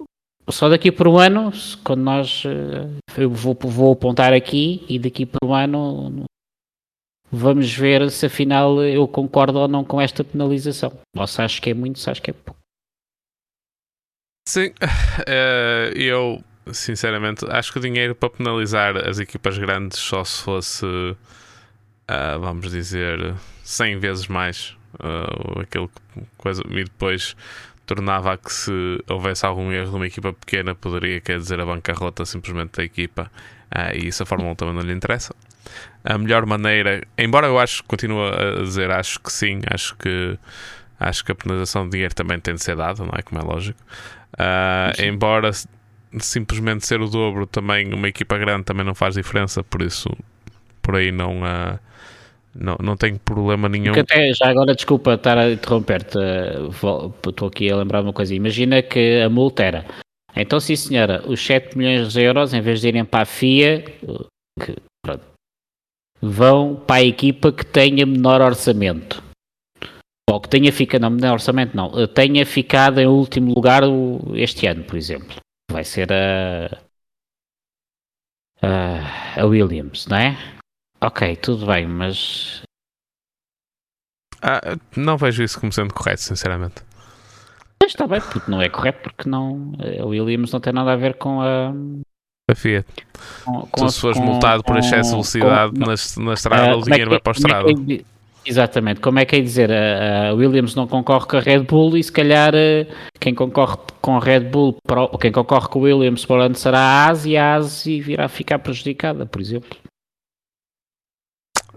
[0.49, 1.51] só daqui por um ano,
[1.83, 6.25] quando nós eh, eu vou, vou apontar aqui e daqui por um ano
[7.31, 10.97] Vamos ver se afinal eu concordo ou não com esta penalização.
[11.15, 12.59] Ou se acho que é muito, se acho que é pouco.
[14.47, 16.41] Sim, uh, eu
[16.73, 22.71] sinceramente acho que o dinheiro para penalizar as equipas grandes só se fosse, uh, vamos
[22.71, 25.89] dizer, 100 vezes mais uh, aquele
[26.37, 27.35] coisa e depois
[27.85, 31.65] tornava a que se houvesse algum erro de uma equipa pequena poderia quer dizer a
[31.65, 33.31] bancarrota simplesmente da equipa
[33.73, 35.33] uh, e isso a Fórmula 1 também não lhe interessa
[36.03, 40.37] a melhor maneira, embora eu acho, continuo a dizer, acho que sim, acho que
[40.99, 43.21] acho que a penalização de dinheiro também tem de ser dada, não é?
[43.21, 43.79] Como é lógico.
[44.33, 45.51] Uh, embora
[46.23, 50.09] simplesmente ser o dobro também, uma equipa grande também não faz diferença, por isso
[50.81, 51.77] por aí não, uh,
[52.55, 53.91] não, não tenho problema nenhum.
[53.91, 56.17] Até, já agora, desculpa estar a interromper-te,
[57.27, 58.33] estou aqui a lembrar uma coisa.
[58.33, 59.85] Imagina que a multa era.
[60.33, 63.83] Então, sim senhora, os 7 milhões de euros, em vez de irem para a FIA,
[64.63, 65.23] que, pronto,
[66.21, 69.21] vão para a equipa que tenha menor orçamento.
[70.29, 73.83] Ou que tenha ficado, não, menor orçamento não, eh, tenha ficado em último lugar
[74.35, 75.35] este ano, por exemplo.
[75.77, 76.75] Vai ser a,
[78.63, 80.35] a, a Williams, não é?
[80.99, 82.63] Ok, tudo bem, mas.
[84.41, 86.83] Ah, não vejo isso como sendo correto, sinceramente.
[87.79, 90.95] Mas está bem, porque não é correto, porque não, a Williams não tem nada a
[90.95, 91.71] ver com a,
[92.49, 92.87] a Fiat.
[93.45, 96.79] Com, com tu, se fores multado por excesso de velocidade com, na, na estrada, uh,
[96.79, 97.69] o dinheiro é vai para a estrada.
[97.69, 98.16] É
[98.47, 98.99] exatamente.
[98.99, 99.71] Como é que é dizer?
[99.71, 104.17] A, Williams não concorre com a Red Bull e se calhar uh, quem concorre com
[104.17, 104.77] a Red Bull,
[105.19, 108.59] quem concorre com a Williams para onde será a AS e a AS virá ficar
[108.59, 109.77] prejudicada, por exemplo.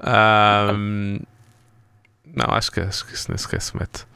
[0.02, 1.18] Um,
[2.34, 4.06] não, acho que, acho que isso nem sequer se mete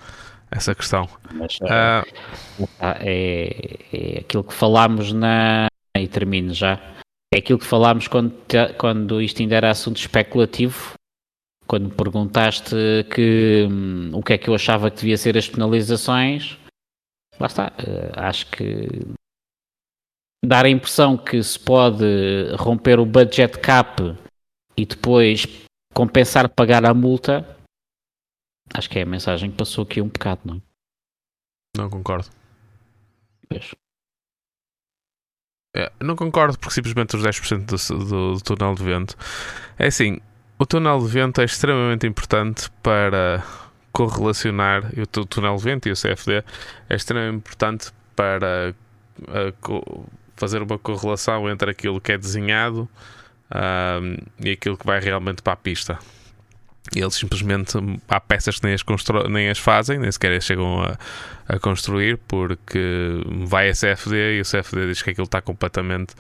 [0.51, 1.09] essa questão.
[1.33, 6.81] Mas, uh, é, é aquilo que falámos na, e termino já.
[7.33, 8.33] É aquilo que falámos quando,
[8.79, 10.95] quando isto ainda era assunto especulativo,
[11.67, 12.75] quando me perguntaste
[13.15, 16.59] que, hum, o que é que eu achava que devia ser as penalizações,
[17.39, 17.69] lá está.
[17.69, 18.89] Uh, acho que
[20.45, 22.05] dar a impressão que se pode
[22.59, 24.03] romper o budget cap
[24.77, 25.47] e depois
[25.95, 27.57] compensar pagar a multa,
[28.75, 30.61] acho que é a mensagem que passou aqui um bocado, não é?
[31.77, 32.29] Não concordo.
[35.77, 39.17] É, não concordo porque simplesmente os 10% do, do, do túnel de vento
[39.77, 40.21] é assim,
[40.65, 43.45] o túnel de vento é extremamente importante para
[43.93, 46.43] correlacionar o túnel de vento e o CFD
[46.89, 48.75] é extremamente importante para
[49.21, 52.89] uh, fazer uma correlação entre aquilo que é desenhado
[53.51, 55.99] uh, e aquilo que vai realmente para a pista.
[56.97, 57.77] Eles simplesmente
[58.09, 58.83] há peças que nem as,
[59.31, 60.97] nem as fazem, nem sequer as chegam a,
[61.47, 66.15] a, construir, porque vai a CFD e o CFD diz que aquilo está completamente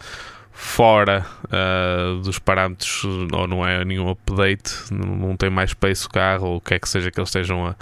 [0.54, 6.46] fora uh, dos parâmetros, ou não é nenhum update, não tem mais space o carro,
[6.46, 7.76] ou o que é que seja que eles estejam a,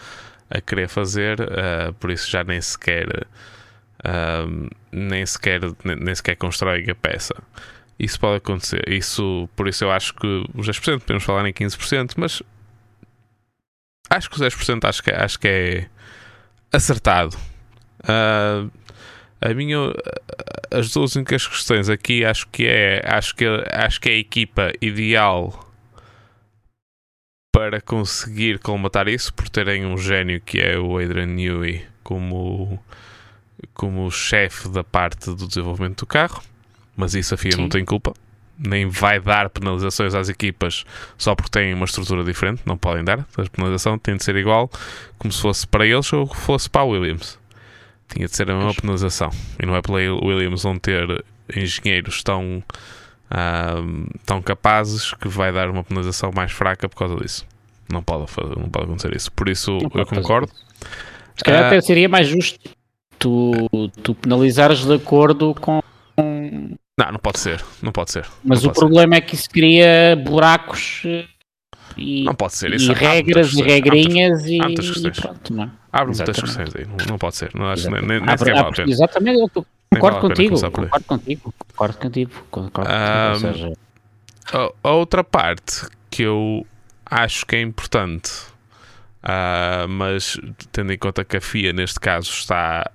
[0.50, 3.26] a querer fazer, uh, por isso já nem sequer.
[4.04, 7.34] Uh, nem sequer nem, nem sequer constroem a peça.
[7.98, 8.82] Isso pode acontecer.
[8.88, 12.42] Isso, por isso eu acho que os 10% podemos falar em 15%, mas
[14.10, 15.86] acho que os 10% acho que, acho que é
[16.72, 17.36] acertado.
[18.00, 18.68] Uh,
[19.42, 19.78] a minha,
[20.70, 24.72] as duas únicas questões aqui acho que é, acho que, acho que é a equipa
[24.80, 25.68] ideal
[27.52, 32.82] para conseguir colmatar isso, por terem um gênio que é o Adrian Newey como,
[33.74, 36.42] como chefe da parte do desenvolvimento do carro,
[36.96, 37.62] mas isso a FIA Sim.
[37.62, 38.14] não tem culpa
[38.64, 40.84] nem vai dar penalizações às equipas
[41.18, 43.26] só porque têm uma estrutura diferente, não podem dar.
[43.36, 44.70] A penalização tem de ser igual
[45.18, 47.38] como se fosse para eles ou fosse para a Williams.
[48.12, 49.30] Tinha de ser a mesma penalização.
[49.60, 52.62] E não é pela Williams vão ter engenheiros tão,
[53.30, 57.46] uh, tão capazes que vai dar uma penalização mais fraca por causa disso.
[57.90, 59.30] Não pode, não pode acontecer isso.
[59.32, 60.50] Por isso eu concordo.
[61.36, 62.70] Se calhar uh, até seria mais justo
[63.18, 63.68] tu,
[64.02, 65.80] tu penalizares de acordo com
[66.98, 67.64] não, não pode ser.
[67.80, 68.26] Não pode ser.
[68.44, 69.18] Mas o problema ser.
[69.18, 71.24] é que isso cria buracos eh,
[71.96, 72.72] e, não pode ser.
[72.74, 75.70] Isso e regras e regrinhas e, e pronto, não é?
[75.92, 76.86] Abre muitas questões aí.
[76.86, 77.50] Não, não, pode ser.
[77.54, 78.90] Não, acho, nem, nem abre, vale a pena.
[78.90, 79.40] Exatamente.
[79.40, 81.54] Eu concordo, vale contigo, concordo contigo.
[81.68, 82.30] Concordo contigo.
[82.50, 83.52] Concordo um, contigo.
[83.52, 83.72] Seja...
[84.82, 86.66] A outra parte que eu
[87.06, 88.30] acho que é importante,
[89.22, 90.38] uh, mas
[90.72, 92.90] tendo em conta que a FIA neste caso está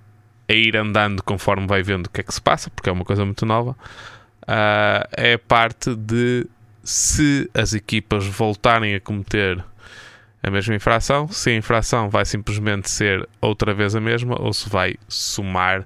[0.49, 3.05] a ir andando conforme vai vendo o que é que se passa, porque é uma
[3.05, 6.47] coisa muito nova, uh, é a parte de
[6.87, 9.61] se as equipas voltarem a cometer
[10.41, 14.69] a mesma infração, se a infração vai simplesmente ser outra vez a mesma ou se
[14.69, 15.85] vai somar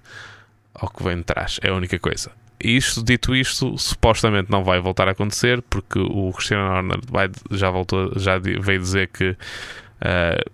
[0.76, 1.60] ao que vem de trás.
[1.64, 2.30] É a única coisa.
[2.64, 8.14] Isto, dito isto, supostamente não vai voltar a acontecer porque o Cristiano vai, já voltou,
[8.20, 10.52] já veio dizer que uh,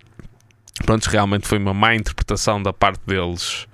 [0.86, 3.68] pronto, realmente foi uma má interpretação da parte deles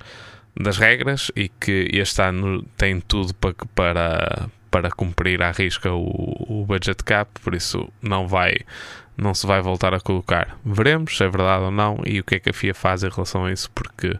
[0.60, 6.02] das regras e que este ano tem tudo para, para, para cumprir à risca o,
[6.48, 8.56] o budget cap, por isso não vai
[9.16, 10.58] não se vai voltar a colocar.
[10.64, 13.08] Veremos se é verdade ou não e o que é que a FIA faz em
[13.08, 14.18] relação a isso, porque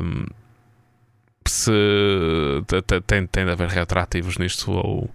[0.00, 0.26] um,
[1.44, 1.72] se
[3.04, 5.10] tem, tem de haver retroativos nisto ou,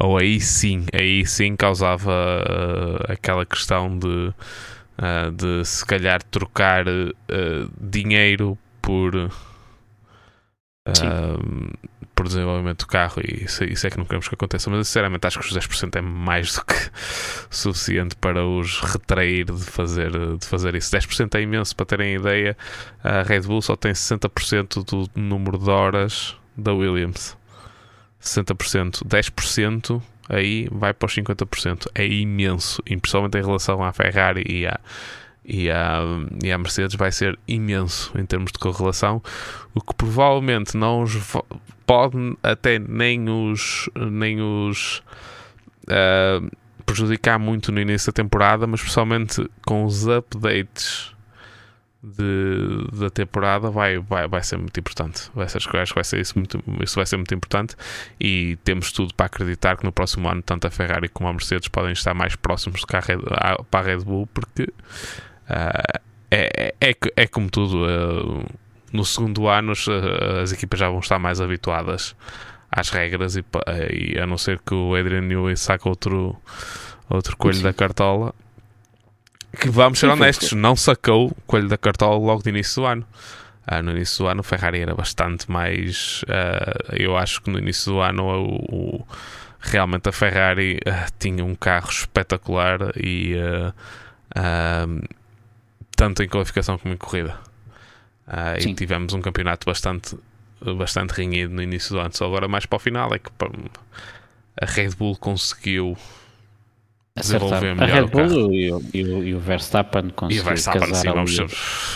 [0.00, 4.34] ou aí sim, aí sim causava uh, aquela questão de,
[4.98, 9.30] uh, de se calhar trocar uh, dinheiro por,
[12.20, 14.68] por desenvolvimento do carro e isso, isso, é que não queremos que aconteça.
[14.68, 16.74] Mas sinceramente acho que os 10% é mais do que
[17.48, 20.94] suficiente para os retrair de fazer, de fazer isso.
[20.94, 22.54] 10% é imenso para terem ideia.
[23.02, 27.38] A Red Bull só tem 60% do número de horas da Williams.
[28.22, 31.86] 60%, 10% aí vai para os 50%.
[31.94, 34.78] É imenso, principalmente em relação à Ferrari e à,
[35.44, 36.00] e a,
[36.42, 39.22] e a Mercedes vai ser imenso em termos de correlação,
[39.74, 41.16] o que provavelmente não os
[41.86, 45.02] pode até nem os, nem os
[45.88, 46.50] uh,
[46.86, 51.14] prejudicar muito no início da temporada, mas principalmente com os updates
[52.02, 55.30] de, da temporada vai, vai, vai ser muito importante.
[55.34, 57.76] Vai ser, acho que vai ser isso, muito, isso vai ser muito importante
[58.18, 61.68] e temos tudo para acreditar que no próximo ano tanto a Ferrari como a Mercedes
[61.68, 64.72] podem estar mais próximos do para a Red Bull porque
[65.50, 67.84] Uh, é, é, é, como tudo.
[67.84, 68.46] Uh,
[68.92, 69.86] no segundo ano, as,
[70.42, 72.16] as, equipas já vão estar mais habituadas
[72.70, 73.44] às regras e,
[73.92, 76.36] e a não ser que o Adrian Newey saque outro,
[77.08, 77.62] outro coelho Sim.
[77.62, 78.34] da cartola.
[79.60, 83.06] Que vamos ser honestos, não sacou o coelho da cartola logo de início do ano.
[83.70, 86.22] Uh, no início do ano, o Ferrari era bastante mais.
[86.22, 88.24] Uh, eu acho que no inío do ano
[88.72, 89.06] o,
[89.60, 93.72] realmente a Ferrari uh, tinha um carro espetacular e uh,
[96.00, 97.38] tanto em qualificação como em corrida.
[98.58, 100.16] e tivemos um campeonato bastante,
[100.78, 103.30] bastante renhido no início do ano, só agora mais para o final é que
[104.58, 105.98] a Red Bull conseguiu
[107.14, 110.44] desenvolver melhor a Red Bull e o, e, o, e o Verstappen conseguiu e o
[110.44, 111.46] Verstappen, sim, vamos ser,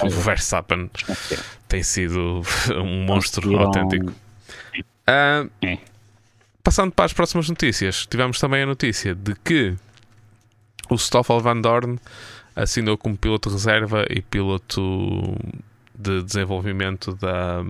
[0.03, 0.91] o Verstappen
[1.67, 2.43] tem sido
[2.77, 4.13] um monstro autêntico.
[5.07, 5.49] É.
[6.63, 9.75] Passando para as próximas notícias, tivemos também a notícia de que
[10.91, 11.99] o Stoffel Van Dorn
[12.55, 15.37] assinou como piloto reserva e piloto
[15.95, 17.63] de desenvolvimento da,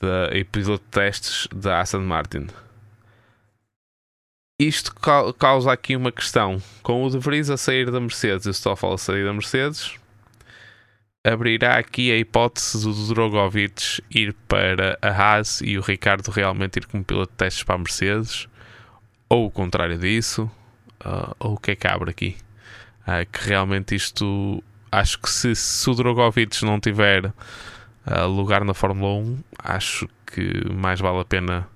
[0.00, 2.46] da e piloto de testes da Aston Martin.
[4.58, 4.94] Isto
[5.38, 6.62] causa aqui uma questão.
[6.82, 9.94] Com o De Vries a sair da Mercedes e o Stoffel a sair da Mercedes,
[11.22, 16.86] abrirá aqui a hipótese do Drogovic ir para a Haas e o Ricardo realmente ir
[16.86, 18.48] como piloto de testes para a Mercedes,
[19.28, 20.50] ou o contrário disso,
[21.04, 22.36] uh, ou o que é que abre aqui?
[23.06, 28.74] Uh, que realmente isto, acho que se, se o Drogovic não tiver uh, lugar na
[28.74, 31.68] Fórmula 1, acho que mais vale a pena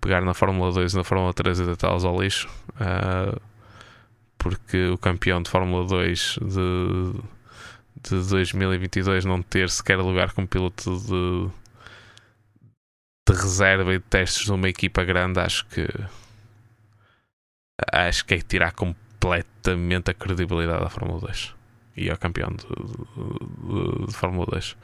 [0.00, 2.48] pegar na Fórmula 2 e na Fórmula 3 e deitá-los ao lixo.
[4.38, 7.20] porque o campeão de Fórmula 2 de
[8.10, 11.50] de 2022 não ter sequer lugar como piloto de,
[13.28, 15.86] de reserva e de testes numa equipa grande, acho que
[17.92, 18.72] acho que é tirar
[19.24, 21.54] completamente a credibilidade da Fórmula 2
[21.96, 24.76] e ao campeão de, de, de, Fórmula 2.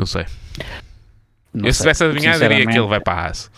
[0.00, 0.26] Não sei.
[1.54, 3.50] Não Eu, se tivesse adivinhado, diria que ele vai para a Haas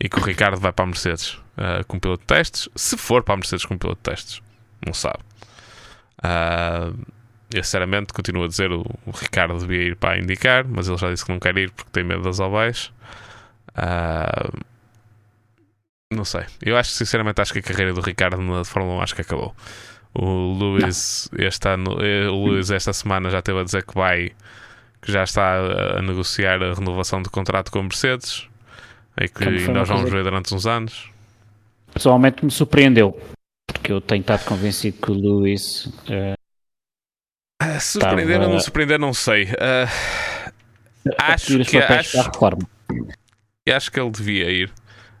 [0.00, 2.68] e que o Ricardo vai para a Mercedes uh, com piloto de testes.
[2.74, 4.40] Se for para a Mercedes com piloto de testes,
[4.84, 5.18] não sabe.
[6.18, 6.96] Uh,
[7.52, 11.10] eu sinceramente continuo a dizer o, o Ricardo devia ir para indicar, mas ele já
[11.10, 12.92] disse que não quer ir porque tem medo das ovais.
[13.76, 14.73] Uh,
[16.14, 16.44] não sei.
[16.62, 19.54] Eu acho sinceramente acho que a carreira do Ricardo na Fórmula 1 acho que acabou.
[20.14, 24.30] O Luís este ano, eh, o Luís esta semana já teve a dizer que vai
[25.02, 28.48] que já está a, negociar a renovação do contrato com a Mercedes
[29.20, 31.10] e que nós vamos ver durante uns anos.
[31.92, 33.20] Pessoalmente me surpreendeu
[33.66, 35.86] porque eu tenho estado convencido que o Luís.
[36.08, 36.34] Uh,
[37.62, 39.44] uh, surpreender ou não surpreender, não sei.
[39.44, 41.76] Uh, acho que.
[41.76, 42.18] Acho,
[43.68, 44.72] acho que ele devia ir.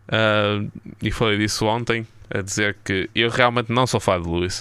[0.08, 0.70] Uh,
[1.02, 4.60] e falei disso ontem, a dizer que eu realmente não sou fã de Luís.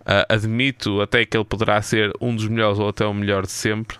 [0.00, 3.52] Uh, admito até que ele poderá ser um dos melhores ou até o melhor de
[3.52, 3.96] sempre,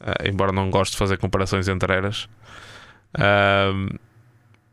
[0.00, 2.28] uh, embora não goste de fazer comparações entre eras.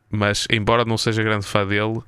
[0.09, 2.01] mas, embora não seja grande fã dele,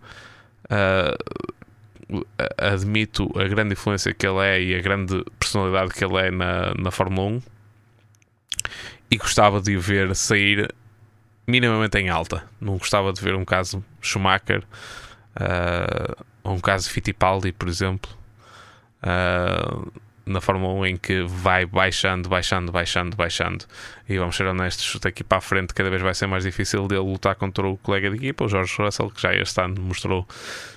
[2.57, 6.73] admito a grande influência que ele é e a grande personalidade que ele é na,
[6.73, 7.41] na Fórmula 1
[9.11, 10.73] e gostava de o ver sair
[11.47, 12.43] minimamente em alta.
[12.59, 14.63] Não gostava de ver um caso Schumacher
[15.35, 18.11] uh, ou um caso Fittipaldi, por exemplo.
[19.01, 19.91] Uh,
[20.25, 23.65] na Fórmula 1 em que vai baixando, baixando, baixando, baixando.
[24.07, 27.01] E vamos ser honestos, daqui para a frente cada vez vai ser mais difícil dele
[27.01, 30.25] lutar contra o colega de equipa, o Jorge Russell, que já este ano mostrou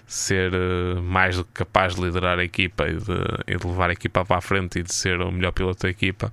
[0.07, 3.12] ser uh, mais do que capaz de liderar a equipa e de,
[3.47, 5.91] e de, levar a equipa para a frente e de ser o melhor piloto da
[5.91, 6.33] equipa.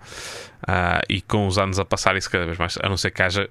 [1.10, 3.50] E com os anos a passar, isso cada vez mais, a não ser que haja.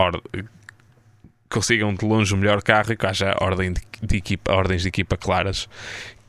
[0.00, 0.22] Or,
[1.48, 4.88] consigam de longe o melhor carro e que haja ordem de, de equipa, ordens de
[4.88, 5.68] equipa claras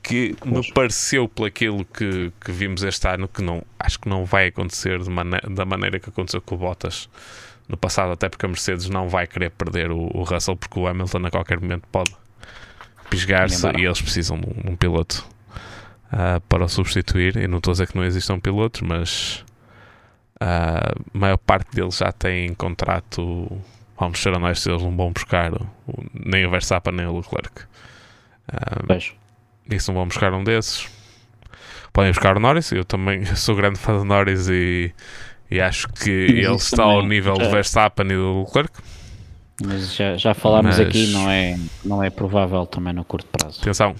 [0.03, 4.25] que me pareceu por aquilo que, que vimos este ano que não acho que não
[4.25, 7.07] vai acontecer da maneira que aconteceu com o Bottas
[7.69, 10.87] no passado, até porque a Mercedes não vai querer perder o, o Russell porque o
[10.87, 12.11] Hamilton a qualquer momento pode
[13.09, 15.25] pisgar-se e eles precisam de um, um piloto
[16.11, 17.37] uh, para o substituir.
[17.37, 19.45] E não estou a dizer que não existam pilotos, mas
[20.41, 23.47] a maior parte deles já tem contrato.
[23.99, 25.51] Vamos ser honestos, eles não vão buscar
[26.13, 27.61] nem o Verstappen nem o Leclerc.
[28.51, 29.15] Uh,
[29.69, 30.89] e se não vão buscar um desses,
[31.93, 32.71] podem buscar o Norris.
[32.71, 34.91] Eu também sou grande fã do Norris e,
[35.51, 38.73] e acho que ele está ao nível do Verstappen e do Leclerc.
[39.63, 40.87] Mas já, já falámos Mas...
[40.87, 43.61] aqui, não é, não é provável também no curto prazo.
[43.61, 43.95] Atenção,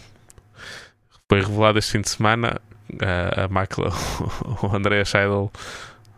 [1.29, 2.59] foi revelado este fim de semana
[2.99, 3.89] a, a máquina,
[4.63, 5.51] o André Scheidel,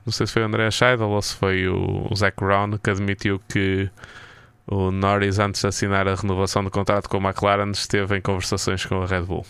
[0.05, 2.89] não sei se foi o André Scheidel ou se foi o, o Zac Brown que
[2.89, 3.89] admitiu que
[4.67, 8.85] o Norris, antes de assinar a renovação do contrato com a McLaren, esteve em conversações
[8.85, 9.45] com a Red Bull.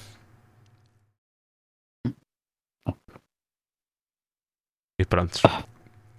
[4.99, 5.39] E pronto.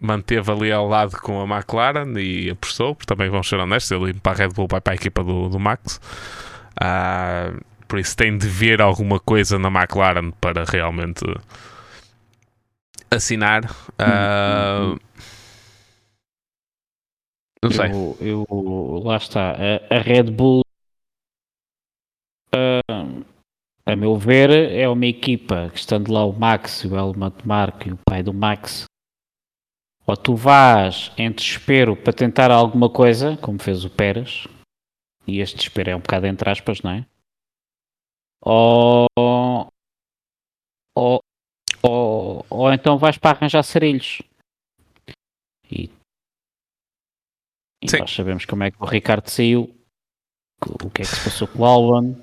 [0.01, 4.15] Manteve ali ao lado com a McLaren e apostou, porque também vamos ser honestos, ele
[4.15, 6.01] para a Red Bull vai para a equipa do, do Max.
[6.75, 11.25] Uh, por isso tem de ver alguma coisa na McLaren para realmente
[13.11, 13.65] assinar.
[14.01, 14.99] Uh,
[17.63, 17.91] Não sei.
[17.91, 19.53] Eu, eu- lá está.
[19.53, 20.63] A, a Red Bull,
[22.55, 22.81] ah,
[23.87, 27.93] a meu ver, é uma equipa que estando lá o Max, o Helmut Marko e
[27.93, 28.85] o pai do Max,
[30.07, 34.47] ou tu vás em desespero para tentar alguma coisa, como fez o Pérez,
[35.27, 37.07] e este desespero é um bocado entre aspas, não é?
[38.43, 39.07] Ou,
[41.85, 44.23] ou, ou então vais para arranjar sarilhos.
[45.71, 45.91] E,
[47.83, 49.75] e nós sabemos como é que o Ricardo saiu,
[50.83, 52.17] o que é que se passou com o Albon.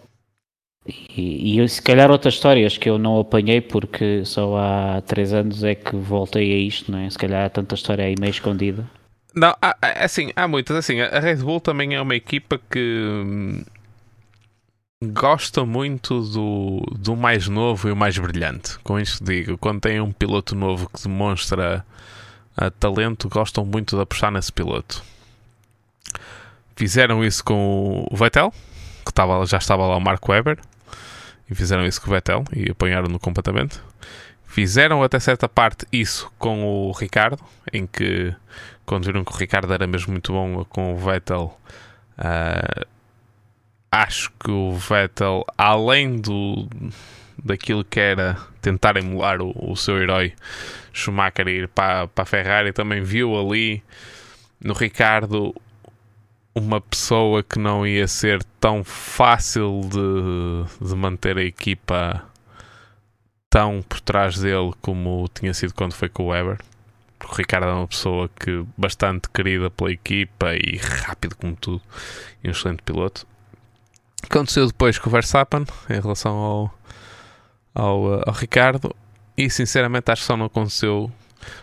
[0.87, 5.63] E, e se calhar outras histórias que eu não apanhei porque só há três anos
[5.63, 7.09] é que voltei a isto, não é?
[7.09, 8.89] Se calhar há tanta história aí meio escondida.
[9.35, 10.75] Não, há, há- assim, há muitas.
[10.75, 13.63] Assim, a Red Bull também é uma equipa que hum,
[15.01, 18.77] gosta muito do, do mais novo e o mais brilhante.
[18.79, 21.83] Com isto digo, quando tem um piloto novo que demonstra
[22.55, 25.03] ah, talento, gostam muito de apostar nesse piloto.
[26.75, 28.51] Fizeram isso com o Vettel,
[29.03, 30.59] que estava, já estava lá o Mark Webber,
[31.49, 33.79] e fizeram isso com o Vettel e apanharam-no completamente.
[34.45, 38.35] Fizeram até certa parte isso com o Ricardo, em que
[38.85, 41.57] quando viram que o Ricardo era mesmo muito bom com o Vettel,
[42.17, 42.85] ah,
[43.91, 46.67] acho que o Vettel, além do
[47.43, 50.33] daquilo que era tentar emular o, o seu herói
[50.93, 53.83] Schumacher ir para, para a Ferrari, também viu ali
[54.63, 55.53] no Ricardo
[56.53, 62.23] uma pessoa que não ia ser tão fácil de, de manter a equipa
[63.49, 66.59] tão por trás dele como tinha sido quando foi com o Weber.
[67.23, 71.81] O Ricardo é uma pessoa que bastante querida pela equipa e rápido como tudo,
[72.43, 73.25] e um excelente piloto.
[74.23, 76.79] Aconteceu depois com o Verstappen em relação ao,
[77.73, 78.95] ao, uh, ao Ricardo,
[79.37, 81.11] e sinceramente acho que só não aconteceu.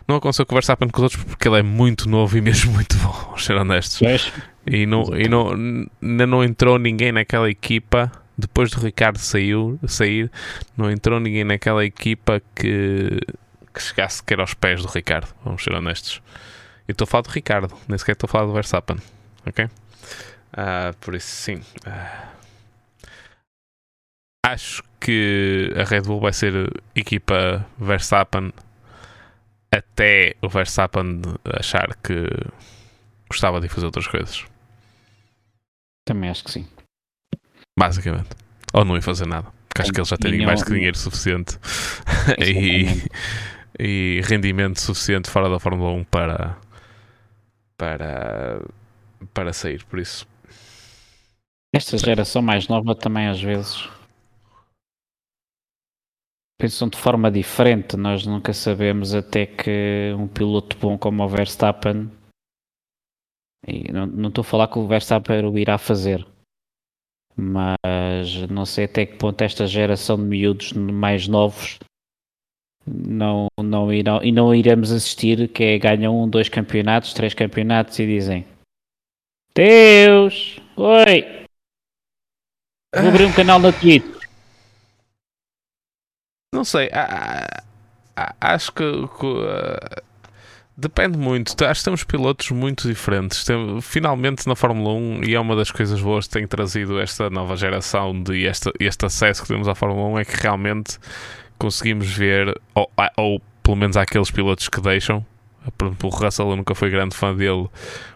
[0.06, 2.72] Não aconteceu com o Verstappen com os outros porque ele é muito novo e mesmo
[2.74, 3.98] muito bom, vamos ser honestos.
[3.98, 4.32] Pois,
[4.66, 5.50] E não, e não,
[6.02, 8.10] ainda não entrou ninguém naquela equipa.
[8.36, 10.30] Depois do Ricardo saiu, sair,
[10.76, 13.18] não entrou ninguém naquela equipa que,
[13.74, 15.26] que chegasse sequer aos pés do Ricardo.
[15.44, 16.22] Vamos ser honestos.
[16.86, 18.96] Eu estou a falar do Ricardo, nem sequer estou a falar do Verstappen.
[19.44, 19.68] Ok?
[20.52, 21.60] Ah, por isso, sim.
[21.84, 22.37] Ah.
[24.52, 28.52] Acho que a Red Bull vai ser equipa Verstappen
[29.70, 32.26] até o Verstappen achar que
[33.28, 34.44] gostava de fazer outras coisas.
[36.04, 36.66] também acho que sim.
[37.78, 38.30] Basicamente.
[38.72, 39.52] Ou não ia fazer nada.
[39.68, 41.58] Porque acho que eles já têm mais que dinheiro suficiente
[42.40, 43.02] e,
[43.78, 46.56] e rendimento suficiente fora da Fórmula 1 para,
[47.76, 48.62] para,
[49.32, 49.84] para sair.
[49.84, 50.26] Por isso,
[51.72, 53.88] Esta geração mais nova também às vezes
[56.58, 57.96] pensam de forma diferente.
[57.96, 62.10] Nós nunca sabemos até que um piloto bom como o Verstappen
[63.66, 66.26] e não, estou a falar que o Verstappen o irá fazer,
[67.36, 71.78] mas não sei até que ponto esta geração de miúdos mais novos
[72.86, 77.98] não, não irão e não iremos assistir que é ganham um, dois campeonatos, três campeonatos
[77.98, 78.46] e dizem
[79.54, 80.58] Deus!
[80.76, 81.46] Oi!
[82.94, 84.17] Vou abrir um canal na Twitch.
[86.52, 86.90] Não sei.
[88.40, 88.84] acho que,
[89.18, 90.02] que, uh,
[90.76, 91.52] depende muito.
[91.64, 93.44] Acho que temos pilotos muito diferentes.
[93.44, 97.28] Tem- finalmente na Fórmula 1, e é uma das coisas boas que tem trazido esta
[97.28, 100.98] nova geração de este, este acesso que temos à Fórmula 1 é que realmente
[101.58, 105.24] conseguimos ver, ou, ou pelo menos aqueles pilotos que deixam.
[105.76, 107.68] Por exemplo, o Russell eu nunca fui grande fã dele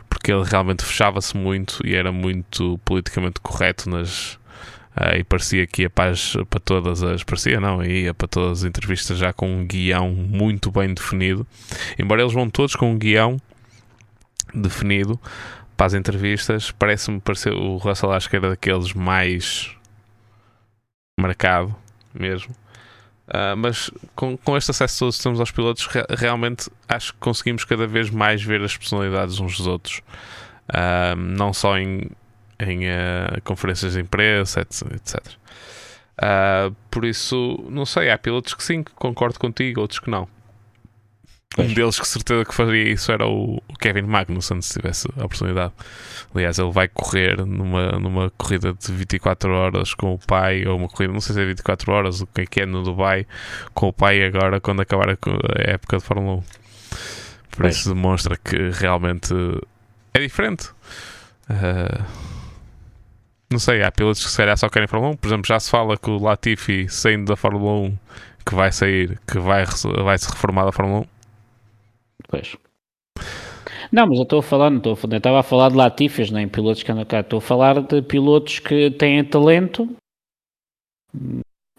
[0.09, 4.38] porque ele realmente fechava-se muito e era muito politicamente correto nas.
[4.94, 7.23] Ah, e parecia que ia para, as- para todas as.
[7.23, 11.47] Parecia não, ia para todas as entrevistas já com um guião muito bem definido.
[11.98, 13.40] Embora eles vão todos com um guião
[14.55, 15.19] definido
[15.77, 17.52] para as entrevistas, parece-me parecer.
[17.55, 19.70] O Russell acho que era daqueles mais
[21.19, 21.74] marcado
[22.14, 22.55] mesmo.
[23.28, 27.19] Ah, mas com, com este acesso todo que temos aos pilotos, re- realmente acho que
[27.20, 30.02] conseguimos cada vez mais ver as personalidades uns dos outros.
[30.69, 32.10] Ah, não só em,
[32.61, 34.93] em ah, conferências de imprensa, etc.
[34.95, 35.43] etc.
[36.19, 40.29] Ah, por isso, não sei, há pilotos que sim, que concordo contigo, outros que não.
[41.53, 41.74] Um Pois.
[41.74, 45.73] deles que certeza que faria isso era o Kevin Magnussen, se tivesse a oportunidade.
[46.35, 50.89] Aliás, ele vai correr numa, numa corrida de 24 horas com o pai, ou uma
[50.89, 53.27] corrida, não sei se é 24 horas, o que é que é no Dubai,
[53.74, 55.16] com o pai agora, quando acabar a,
[55.59, 56.41] época de Fórmula 1.
[56.41, 57.77] Por Pois.
[57.77, 59.35] isso demonstra que realmente
[60.15, 60.70] é diferente.
[61.51, 62.07] Ah,
[63.53, 65.16] não sei, há pilotos que se calhar só querem Fórmula 1.
[65.16, 67.97] Por exemplo, já se fala que o Latifi saindo da Fórmula 1
[68.45, 69.65] que vai sair, que vai,
[70.05, 71.05] vai se reformar da Fórmula 1.
[72.29, 72.57] Pois.
[73.91, 76.31] Não, mas eu estou a falar, não estou a falar, estava a falar de latifas,
[76.31, 79.89] nem pilotos que andam cá, estou a falar de pilotos que têm talento,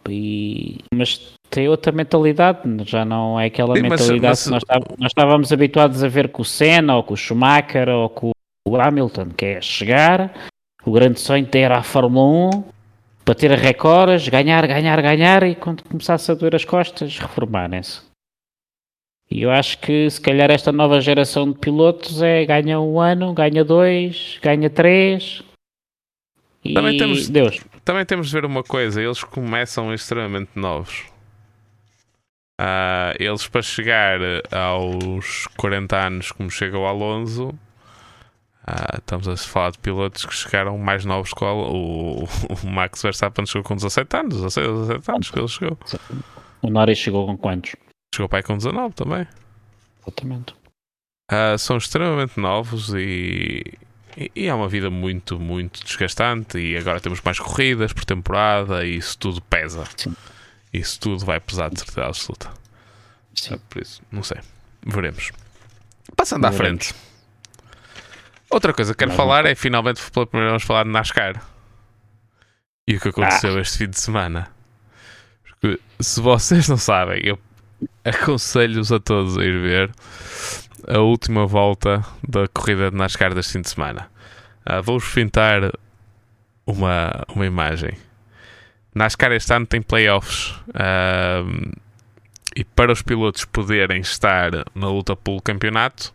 [0.08, 4.44] e, mas tem outra mentalidade, já não é aquela Sim, mentalidade mas, mas...
[4.44, 7.90] que nós, estávamos, nós estávamos habituados a ver com o Senna, ou com o Schumacher,
[7.90, 8.32] ou com
[8.68, 10.34] o Hamilton, que é chegar,
[10.85, 12.64] o grande sonho ter a Fórmula 1,
[13.26, 18.01] bater a recordes, ganhar, ganhar, ganhar, e quando começasse a doer as costas, reformarem-se.
[19.31, 23.34] E eu acho que se calhar esta nova geração de pilotos é ganha um ano,
[23.34, 25.41] ganha dois, ganha três.
[26.64, 27.60] E também temos, Deus.
[27.84, 31.05] Também temos de ver uma coisa, eles começam extremamente novos.
[32.61, 34.19] Uh, eles para chegar
[34.51, 37.53] aos 40 anos como chega o Alonso,
[38.68, 43.02] uh, estamos a falar de pilotos que chegaram mais novos que o, o, o Max
[43.02, 45.77] Verstappen chegou com 17 anos, 16, 17 anos que ele chegou.
[46.61, 47.76] O Norris chegou com quantos?
[48.15, 49.27] Chegou aí com 19 também.
[50.02, 50.53] Exatamente.
[51.31, 53.64] Uh, são extremamente novos e,
[54.18, 56.57] e, e, é uma vida muito, muito desgastante.
[56.57, 59.85] E agora temos mais corridas por temporada e isso tudo pesa.
[59.98, 60.15] Sim.
[60.72, 62.52] Isso tudo vai pesar de certeza absoluta.
[63.34, 63.56] Sim.
[63.56, 64.38] Uh, por isso, não sei.
[64.85, 65.31] Veremos.
[66.15, 66.60] Passando Veremos.
[66.60, 67.12] à frente.
[68.53, 71.41] Outra coisa que quero falar é finalmente pela primeira vez falar de NASCAR.
[72.88, 73.59] E o que aconteceu ah.
[73.59, 74.47] este fim de semana.
[75.43, 77.39] Porque se vocês não sabem, eu
[78.05, 79.91] aconselho-os a todos a ir ver
[80.88, 84.07] a última volta da corrida de NASCAR deste fim de semana.
[84.69, 85.71] Uh, Vou-vos pintar
[86.63, 87.97] uma, uma imagem.
[88.93, 91.71] NASCAR este ano tem playoffs uh,
[92.55, 96.13] e para os pilotos poderem estar na luta pelo campeonato,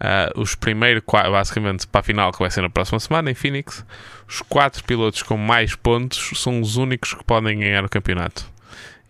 [0.00, 3.84] uh, os primeiros, basicamente para a final que vai ser na próxima semana em Phoenix,
[4.28, 8.46] os quatro pilotos com mais pontos são os únicos que podem ganhar o campeonato.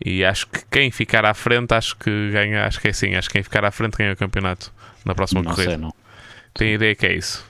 [0.05, 3.29] E acho que quem ficar à frente, acho que ganha, acho que é assim, acho
[3.29, 4.73] que quem ficar à frente ganha o campeonato
[5.05, 5.73] na próxima não corrida.
[5.73, 5.93] Sei, não.
[6.55, 7.45] Tem ideia que é isso.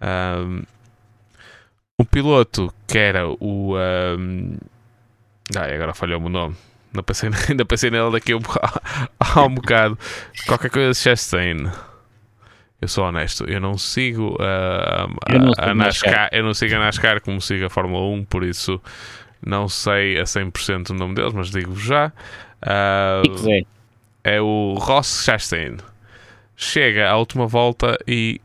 [0.00, 0.62] Um,
[1.98, 3.76] o piloto que era o.
[3.76, 4.56] Um,
[5.54, 6.56] ai, agora falhou-me o nome.
[6.92, 8.36] Ainda pensei, ainda pensei nele daqui a
[9.44, 9.98] um bocado.
[10.46, 11.70] Qualquer coisa de Chastain.
[12.80, 16.74] Eu sou honesto, eu não sigo uh, a, não a, a NASCAR, eu não sigo
[16.76, 18.80] a NASCAR como sigo a Fórmula 1, por isso
[19.44, 22.12] não sei a 100% o nome deles, mas digo já.
[22.62, 23.66] Uh,
[24.24, 25.76] é o Ross Chastain.
[26.56, 28.40] Chega à última volta e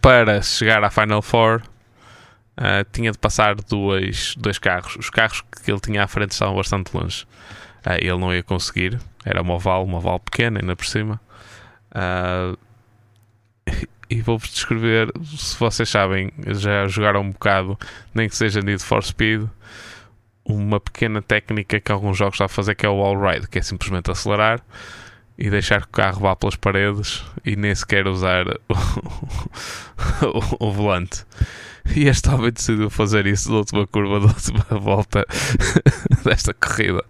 [0.00, 1.62] para chegar à Final Four
[2.58, 4.96] uh, tinha de passar dois, dois carros.
[4.96, 7.24] Os carros que ele tinha à frente estavam bastante longe.
[7.84, 8.98] Uh, ele não ia conseguir.
[9.24, 11.20] Era uma oval, uma oval pequena, ainda por cima.
[11.90, 12.58] Uh,
[14.10, 17.78] e vou-vos descrever, se vocês sabem, já jogaram um bocado,
[18.14, 19.48] nem que seja Need for Speed,
[20.44, 23.58] uma pequena técnica que alguns jogos estão a fazer que é o all ride, que
[23.58, 24.62] é simplesmente acelerar
[25.38, 28.74] e deixar que o carro vá pelas paredes e nem sequer usar o,
[30.60, 31.24] o, o volante.
[31.94, 35.26] E este homem decidiu fazer isso na última curva da última volta
[36.24, 37.04] desta corrida.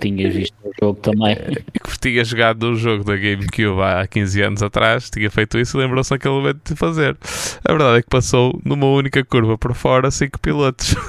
[0.00, 1.36] Tinha visto o jogo também.
[1.36, 5.80] Que tinha jogado um jogo da GameCube há 15 anos atrás, tinha feito isso e
[5.80, 7.16] lembrou-se naquele momento de fazer.
[7.64, 10.94] A verdade é que passou numa única curva por fora 5 pilotos.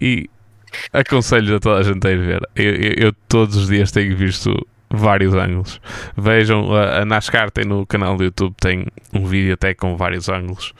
[0.00, 0.28] e
[0.92, 2.48] aconselho a toda a gente a ir ver.
[2.54, 4.54] Eu, eu, eu, todos os dias tenho visto
[4.90, 5.80] vários ângulos.
[6.16, 10.72] Vejam, a NASCAR tem no canal do YouTube tem um vídeo até com vários ângulos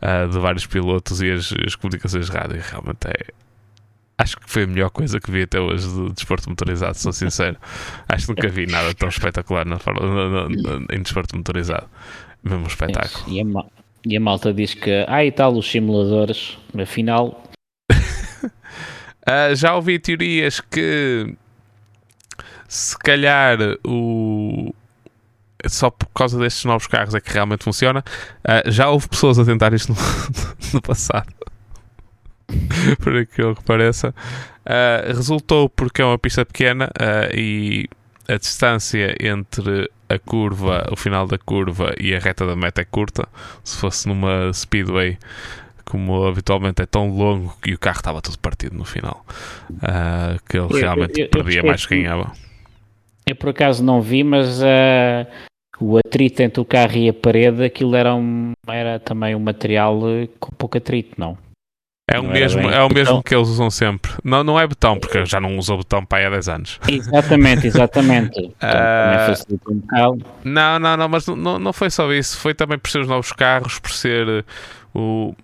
[0.00, 2.62] uh, de vários pilotos e as, as comunicações de rádio.
[2.70, 3.26] Realmente é,
[4.20, 7.56] acho que foi a melhor coisa que vi até hoje de desporto motorizado, sou sincero.
[8.06, 11.88] Acho que nunca vi nada tão espetacular na, na, na, em desporto motorizado.
[12.42, 13.24] Mesmo um espetáculo.
[13.28, 13.44] E a,
[14.06, 17.42] e a malta diz que, ah, e tal, os simuladores, afinal.
[17.90, 21.34] uh, já ouvi teorias que
[22.68, 24.74] se calhar o,
[25.66, 28.04] só por causa destes novos carros é que realmente funciona.
[28.44, 29.98] Uh, já houve pessoas a tentar isto no,
[30.74, 31.39] no passado.
[33.02, 34.14] por aquilo que pareça.
[34.60, 37.88] Uh, resultou porque é uma pista pequena uh, e
[38.28, 42.84] a distância entre a curva, o final da curva e a reta da meta é
[42.84, 43.26] curta.
[43.64, 45.18] Se fosse numa speedway,
[45.84, 49.24] como habitualmente é tão longo que o carro estava todo partido no final,
[49.70, 52.32] uh, que ele realmente eu, eu, perdia eu mais que ganhava.
[53.26, 54.60] Eu por acaso não vi, mas
[55.80, 60.00] o atrito entre o carro e a parede, aquilo era, um, era também um material
[60.38, 61.38] com pouco atrito, não?
[62.12, 64.10] É o, mesmo, é o mesmo que eles usam sempre.
[64.24, 66.80] Não, não é botão, porque já não usam botão para aí há 10 anos.
[66.88, 68.40] Exatamente, exatamente.
[68.58, 72.36] uh, um não, não, não, mas não, não foi só isso.
[72.36, 74.44] Foi também por ser os novos carros, por ser uh,
[74.92, 75.34] o.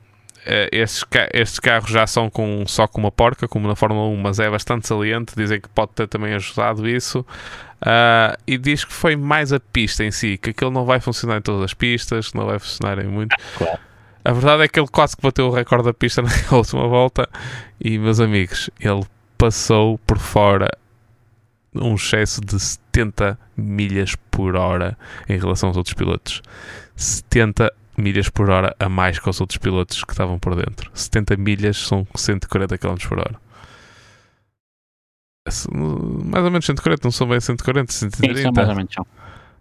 [0.44, 4.16] Uh, estes, estes carros já são com, só com uma porca, como na Fórmula 1,
[4.16, 5.34] mas é bastante saliente.
[5.36, 7.24] Dizem que pode ter também ajudado isso.
[7.80, 11.38] Uh, e diz que foi mais a pista em si, que aquilo não vai funcionar
[11.38, 13.36] em todas as pistas, não vai funcionar em muito.
[13.56, 13.85] Claro.
[14.26, 16.20] A verdade é que ele quase que bateu o recorde da pista
[16.50, 17.28] na última volta.
[17.80, 19.04] E, meus amigos, ele
[19.38, 20.68] passou por fora
[21.72, 24.98] um excesso de 70 milhas por hora
[25.28, 26.42] em relação aos outros pilotos.
[26.96, 30.90] 70 milhas por hora a mais que os outros pilotos que estavam por dentro.
[30.92, 33.36] 70 milhas são 140 km por hora.
[35.46, 38.34] Mais ou menos 140, não são bem 140, 130.
[38.34, 39.06] Sim, são mais ou menos são.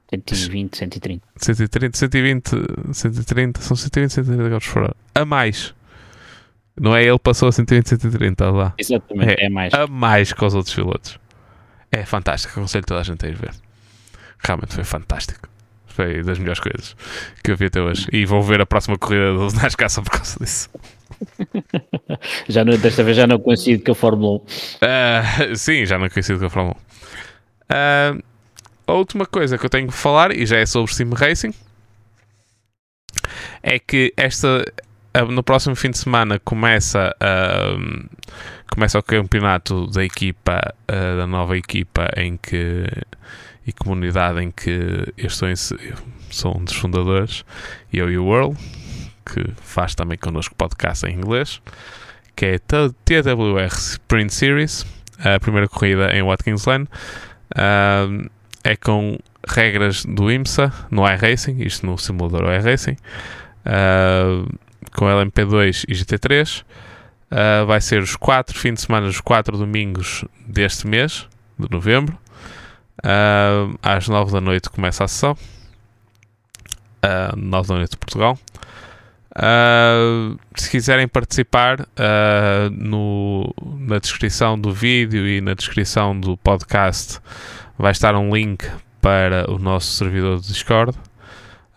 [0.10, 1.24] 120, 130.
[1.36, 2.50] 130, 120,
[2.94, 4.96] 130, são 120, 130 km por hora.
[5.14, 5.74] A mais.
[6.80, 8.74] Não é ele passou a 120, 130, lá.
[8.78, 9.74] Exatamente, é, é mais.
[9.74, 11.20] A mais que os outros pilotos.
[11.92, 13.52] É fantástico, aconselho toda a gente a ir ver.
[14.40, 15.48] Realmente foi fantástico.
[15.88, 16.96] Foi das melhores coisas
[17.42, 18.08] que eu vi até hoje.
[18.12, 20.70] E vou ver a próxima corrida do NASCAR só por causa disso.
[22.50, 24.36] já não, desta vez já não coincido com a Fórmula 1.
[24.36, 24.44] Uh,
[24.82, 26.78] ah, sim, já não coincido com a Fórmula 1.
[26.78, 26.84] Uh,
[27.70, 28.18] ah,
[28.88, 31.54] a última coisa que eu tenho que falar, e já é sobre Sim Racing,
[33.62, 34.64] é que esta
[35.24, 38.10] no próximo fim de semana começa, uh,
[38.70, 42.86] começa o campeonato da equipa, uh, da nova equipa em que
[43.66, 47.44] e comunidade em que eu estou em, sou um dos fundadores,
[47.92, 48.58] eu e o World,
[49.26, 51.62] que faz também connosco podcast em inglês,
[52.36, 54.86] que é TWR Sprint Series,
[55.18, 56.84] a primeira corrida em Watkins Glen.
[57.56, 58.30] Uh,
[58.66, 59.18] é com
[59.48, 62.98] regras do IMSA no iRacing, isto no simulador iRacing,
[63.64, 64.52] uh,
[64.92, 66.64] com LMP2 e GT3.
[67.32, 71.28] Uh, vai ser os quatro fins de semana, os quatro domingos deste mês,
[71.60, 72.18] de novembro.
[73.04, 75.38] Uh, às 9 da noite começa a sessão.
[77.04, 78.40] Uh, 9 da noite de Portugal.
[79.36, 87.20] Uh, se quiserem participar, uh, no, na descrição do vídeo e na descrição do podcast
[87.78, 88.70] vai estar um link
[89.02, 90.98] para o nosso servidor de Discord.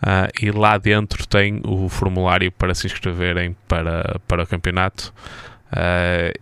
[0.01, 5.13] Uh, e lá dentro tem o formulário para se inscreverem para, para o campeonato.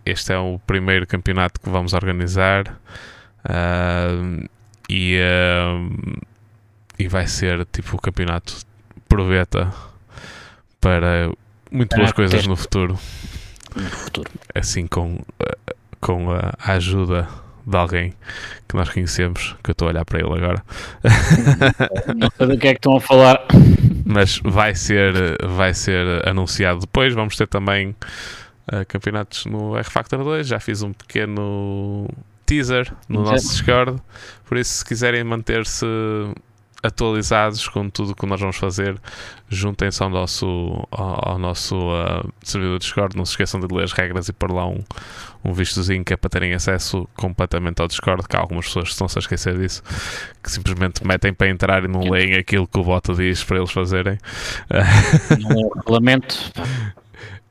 [0.05, 2.79] este é o primeiro campeonato que vamos organizar.
[3.47, 4.47] Uh,
[4.89, 6.21] e, uh,
[6.97, 8.55] e vai ser tipo o campeonato
[9.07, 9.73] proveta
[10.79, 11.31] para
[11.71, 12.97] muito boas coisas no futuro.
[13.75, 14.31] No futuro.
[14.53, 17.27] Assim com, uh, com a ajuda
[17.67, 18.13] de alguém
[18.67, 20.63] que nós conhecemos, que eu estou a olhar para ele agora.
[22.15, 23.45] Não sei do que é que estão a falar.
[24.05, 25.13] Mas vai ser,
[25.45, 27.13] vai ser anunciado depois.
[27.13, 27.89] Vamos ter também
[28.71, 30.47] uh, campeonatos no R Factor 2.
[30.47, 32.07] Já fiz um pequeno
[32.45, 34.01] teaser no nosso Discord.
[34.45, 35.85] Por isso, se quiserem manter-se
[36.83, 38.99] atualizados com tudo o que nós vamos fazer,
[39.49, 43.17] juntem-se ao nosso, ao, ao nosso uh, servidor Discord.
[43.17, 44.79] Não se esqueçam de ler as regras e pôr lá um,
[45.43, 48.27] um vistozinho que é para terem acesso completamente ao Discord.
[48.27, 49.81] Que há algumas pessoas que estão-se a esquecer disso,
[50.43, 53.71] que simplesmente metem para entrar e não leem aquilo que o bota diz para eles
[53.71, 54.17] fazerem.
[55.39, 56.51] Não é o regulamento.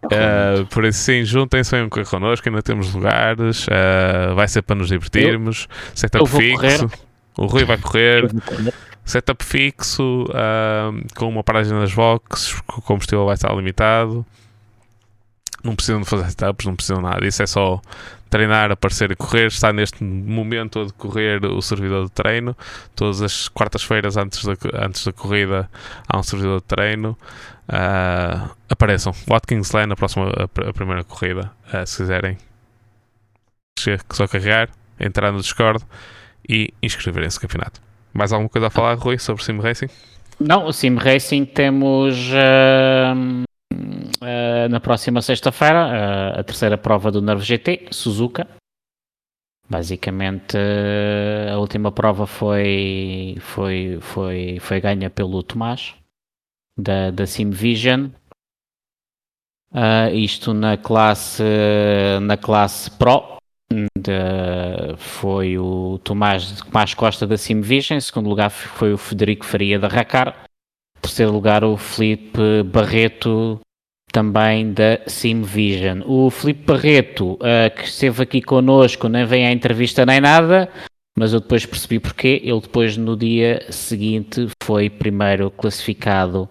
[0.05, 4.77] Uh, por isso, sim, juntem-se, venham correr connosco, ainda temos lugares, uh, vai ser para
[4.77, 5.67] nos divertirmos.
[5.71, 6.91] Eu, setup fixo, correr.
[7.39, 8.31] o Rui vai correr.
[9.07, 14.27] Setup fixo, uh, com uma paragem nas boxes, o combustível vai estar limitado.
[15.63, 17.25] Não precisam de fazer setups, não precisam nada.
[17.25, 17.81] Isso é só
[18.29, 19.47] treinar, aparecer e correr.
[19.47, 22.57] Está neste momento a decorrer o servidor de treino.
[22.97, 25.71] Todas as quartas-feiras antes da, antes da corrida
[26.09, 27.17] há um servidor de treino.
[27.69, 29.13] Uh, apareçam.
[29.29, 32.39] Watkins Glen, a próxima, a, a primeira corrida, uh, se quiserem.
[34.11, 34.69] Só carregar,
[34.99, 35.85] entrar no Discord
[36.49, 37.86] e inscreverem-se no campeonato.
[38.17, 39.89] Mais alguma coisa a falar, Rui, sobre Sim Racing?
[40.41, 43.45] Não, o Sim Racing temos uh,
[44.71, 48.47] na próxima sexta-feira a terceira prova do Nervo GT, Suzuka.
[49.69, 50.57] Basicamente,
[51.53, 55.95] a última prova foi, foi, foi, foi ganha pelo Tomás
[56.79, 58.11] da, da SimVision.
[59.73, 61.43] Uh, isto na classe,
[62.23, 63.36] na classe Pro.
[63.71, 67.99] De, foi o Tomás, Tomás Costa da SimVision.
[67.99, 70.45] Em segundo lugar foi o Federico Faria da Racar.
[70.99, 73.61] Em terceiro lugar o Felipe Barreto
[74.13, 76.03] também da SimVision.
[76.07, 80.71] O Felipe Barreto, uh, que esteve aqui connosco, nem vem à entrevista nem nada,
[81.19, 86.49] mas eu depois percebi porque ele depois no dia seguinte foi primeiro classificado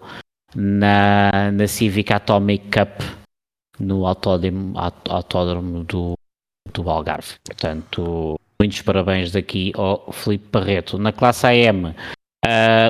[0.54, 3.00] na, na Civic Atomic Cup
[3.78, 4.74] no autódromo,
[5.08, 6.14] autódromo do,
[6.72, 7.34] do Algarve.
[7.44, 10.98] Portanto, muitos parabéns daqui ao Felipe Barreto.
[10.98, 11.94] Na classe AM, uh,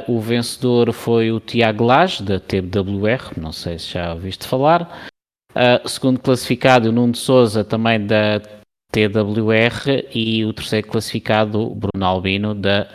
[0.08, 5.08] o vencedor foi o Tiago Lage, da TWR, não sei se já ouviste falar.
[5.50, 8.40] Uh, segundo classificado, o Nuno Souza, também da
[8.92, 12.86] TWR e o terceiro classificado, Bruno Albino, da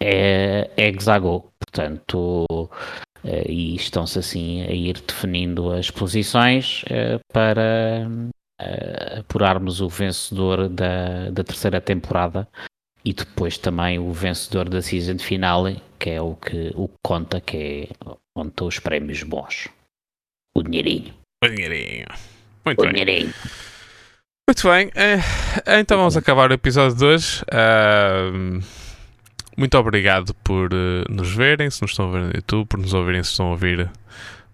[0.00, 1.52] é, Hexago.
[1.58, 2.46] Portanto,
[3.24, 8.08] eh, e estão-se assim a ir definindo as posições eh, para
[8.64, 12.48] eh, apurarmos o vencedor da, da terceira temporada
[13.04, 17.40] e depois também o vencedor da season finale, que é o que, o que conta,
[17.40, 17.88] que é
[18.36, 19.68] onde estão os prémios bons.
[20.54, 21.12] O dinheirinho.
[21.42, 22.06] O dinheirinho.
[22.64, 22.92] Muito o bem.
[22.92, 23.34] dinheirinho.
[24.48, 24.90] Muito bem.
[24.94, 27.42] É, então vamos acabar o episódio de hoje.
[27.42, 28.62] Uh,
[29.56, 30.70] muito obrigado por
[31.08, 33.50] nos verem, se nos estão a ver no YouTube, por nos ouvirem, se estão a
[33.50, 33.90] ouvir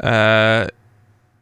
[0.00, 0.77] uh,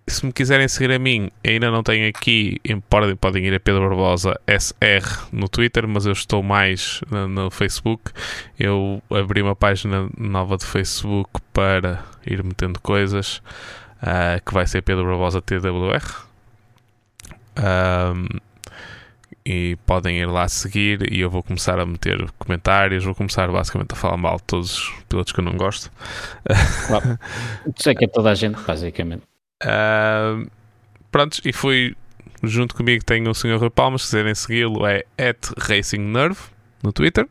[0.09, 3.89] se me quiserem seguir a mim, ainda não tenho aqui, podem, podem ir a Pedro
[3.89, 8.13] Barbosa SR no Twitter, mas eu estou mais no, no, Facebook.
[8.59, 13.39] Eu abri uma página nova de Facebook para ir metendo coisas,
[14.01, 16.25] uh, que vai ser Pedro Barbosa TWR.
[17.59, 18.27] Um,
[19.45, 23.93] e podem ir lá seguir e eu vou começar a meter comentários, vou começar basicamente
[23.93, 25.91] a falar mal de todos os pilotos que eu não gosto.
[26.87, 27.19] Claro.
[27.77, 29.23] Isso é que é toda a gente, basicamente.
[29.63, 30.51] Uh,
[31.11, 31.97] prontos, e fui
[32.43, 33.57] junto comigo tem o Sr.
[33.59, 36.41] Rui Palmas, se quiserem segui-lo é at RacingNerve
[36.83, 37.27] no Twitter,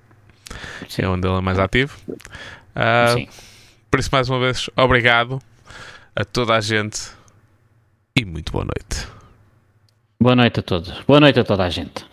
[0.89, 1.03] Sim.
[1.03, 1.95] é onde ele é mais ativo.
[2.07, 3.27] Uh,
[3.89, 5.39] por isso, mais uma vez, obrigado
[6.15, 7.11] a toda a gente
[8.15, 9.07] e muito boa noite.
[10.19, 10.99] Boa noite a todos.
[11.03, 12.06] Boa noite a toda a gente.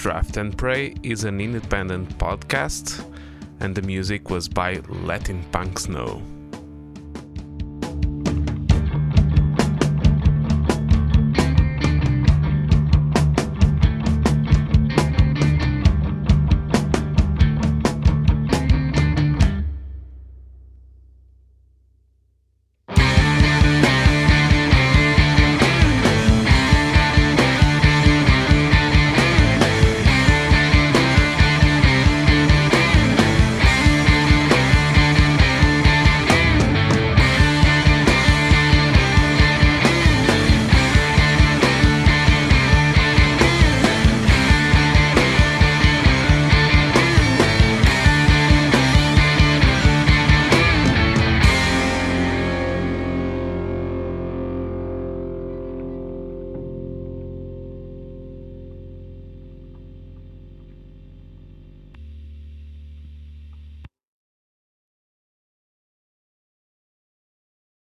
[0.00, 3.04] Draft and Pray is an independent podcast,
[3.60, 6.22] and the music was by Letting Punks Know.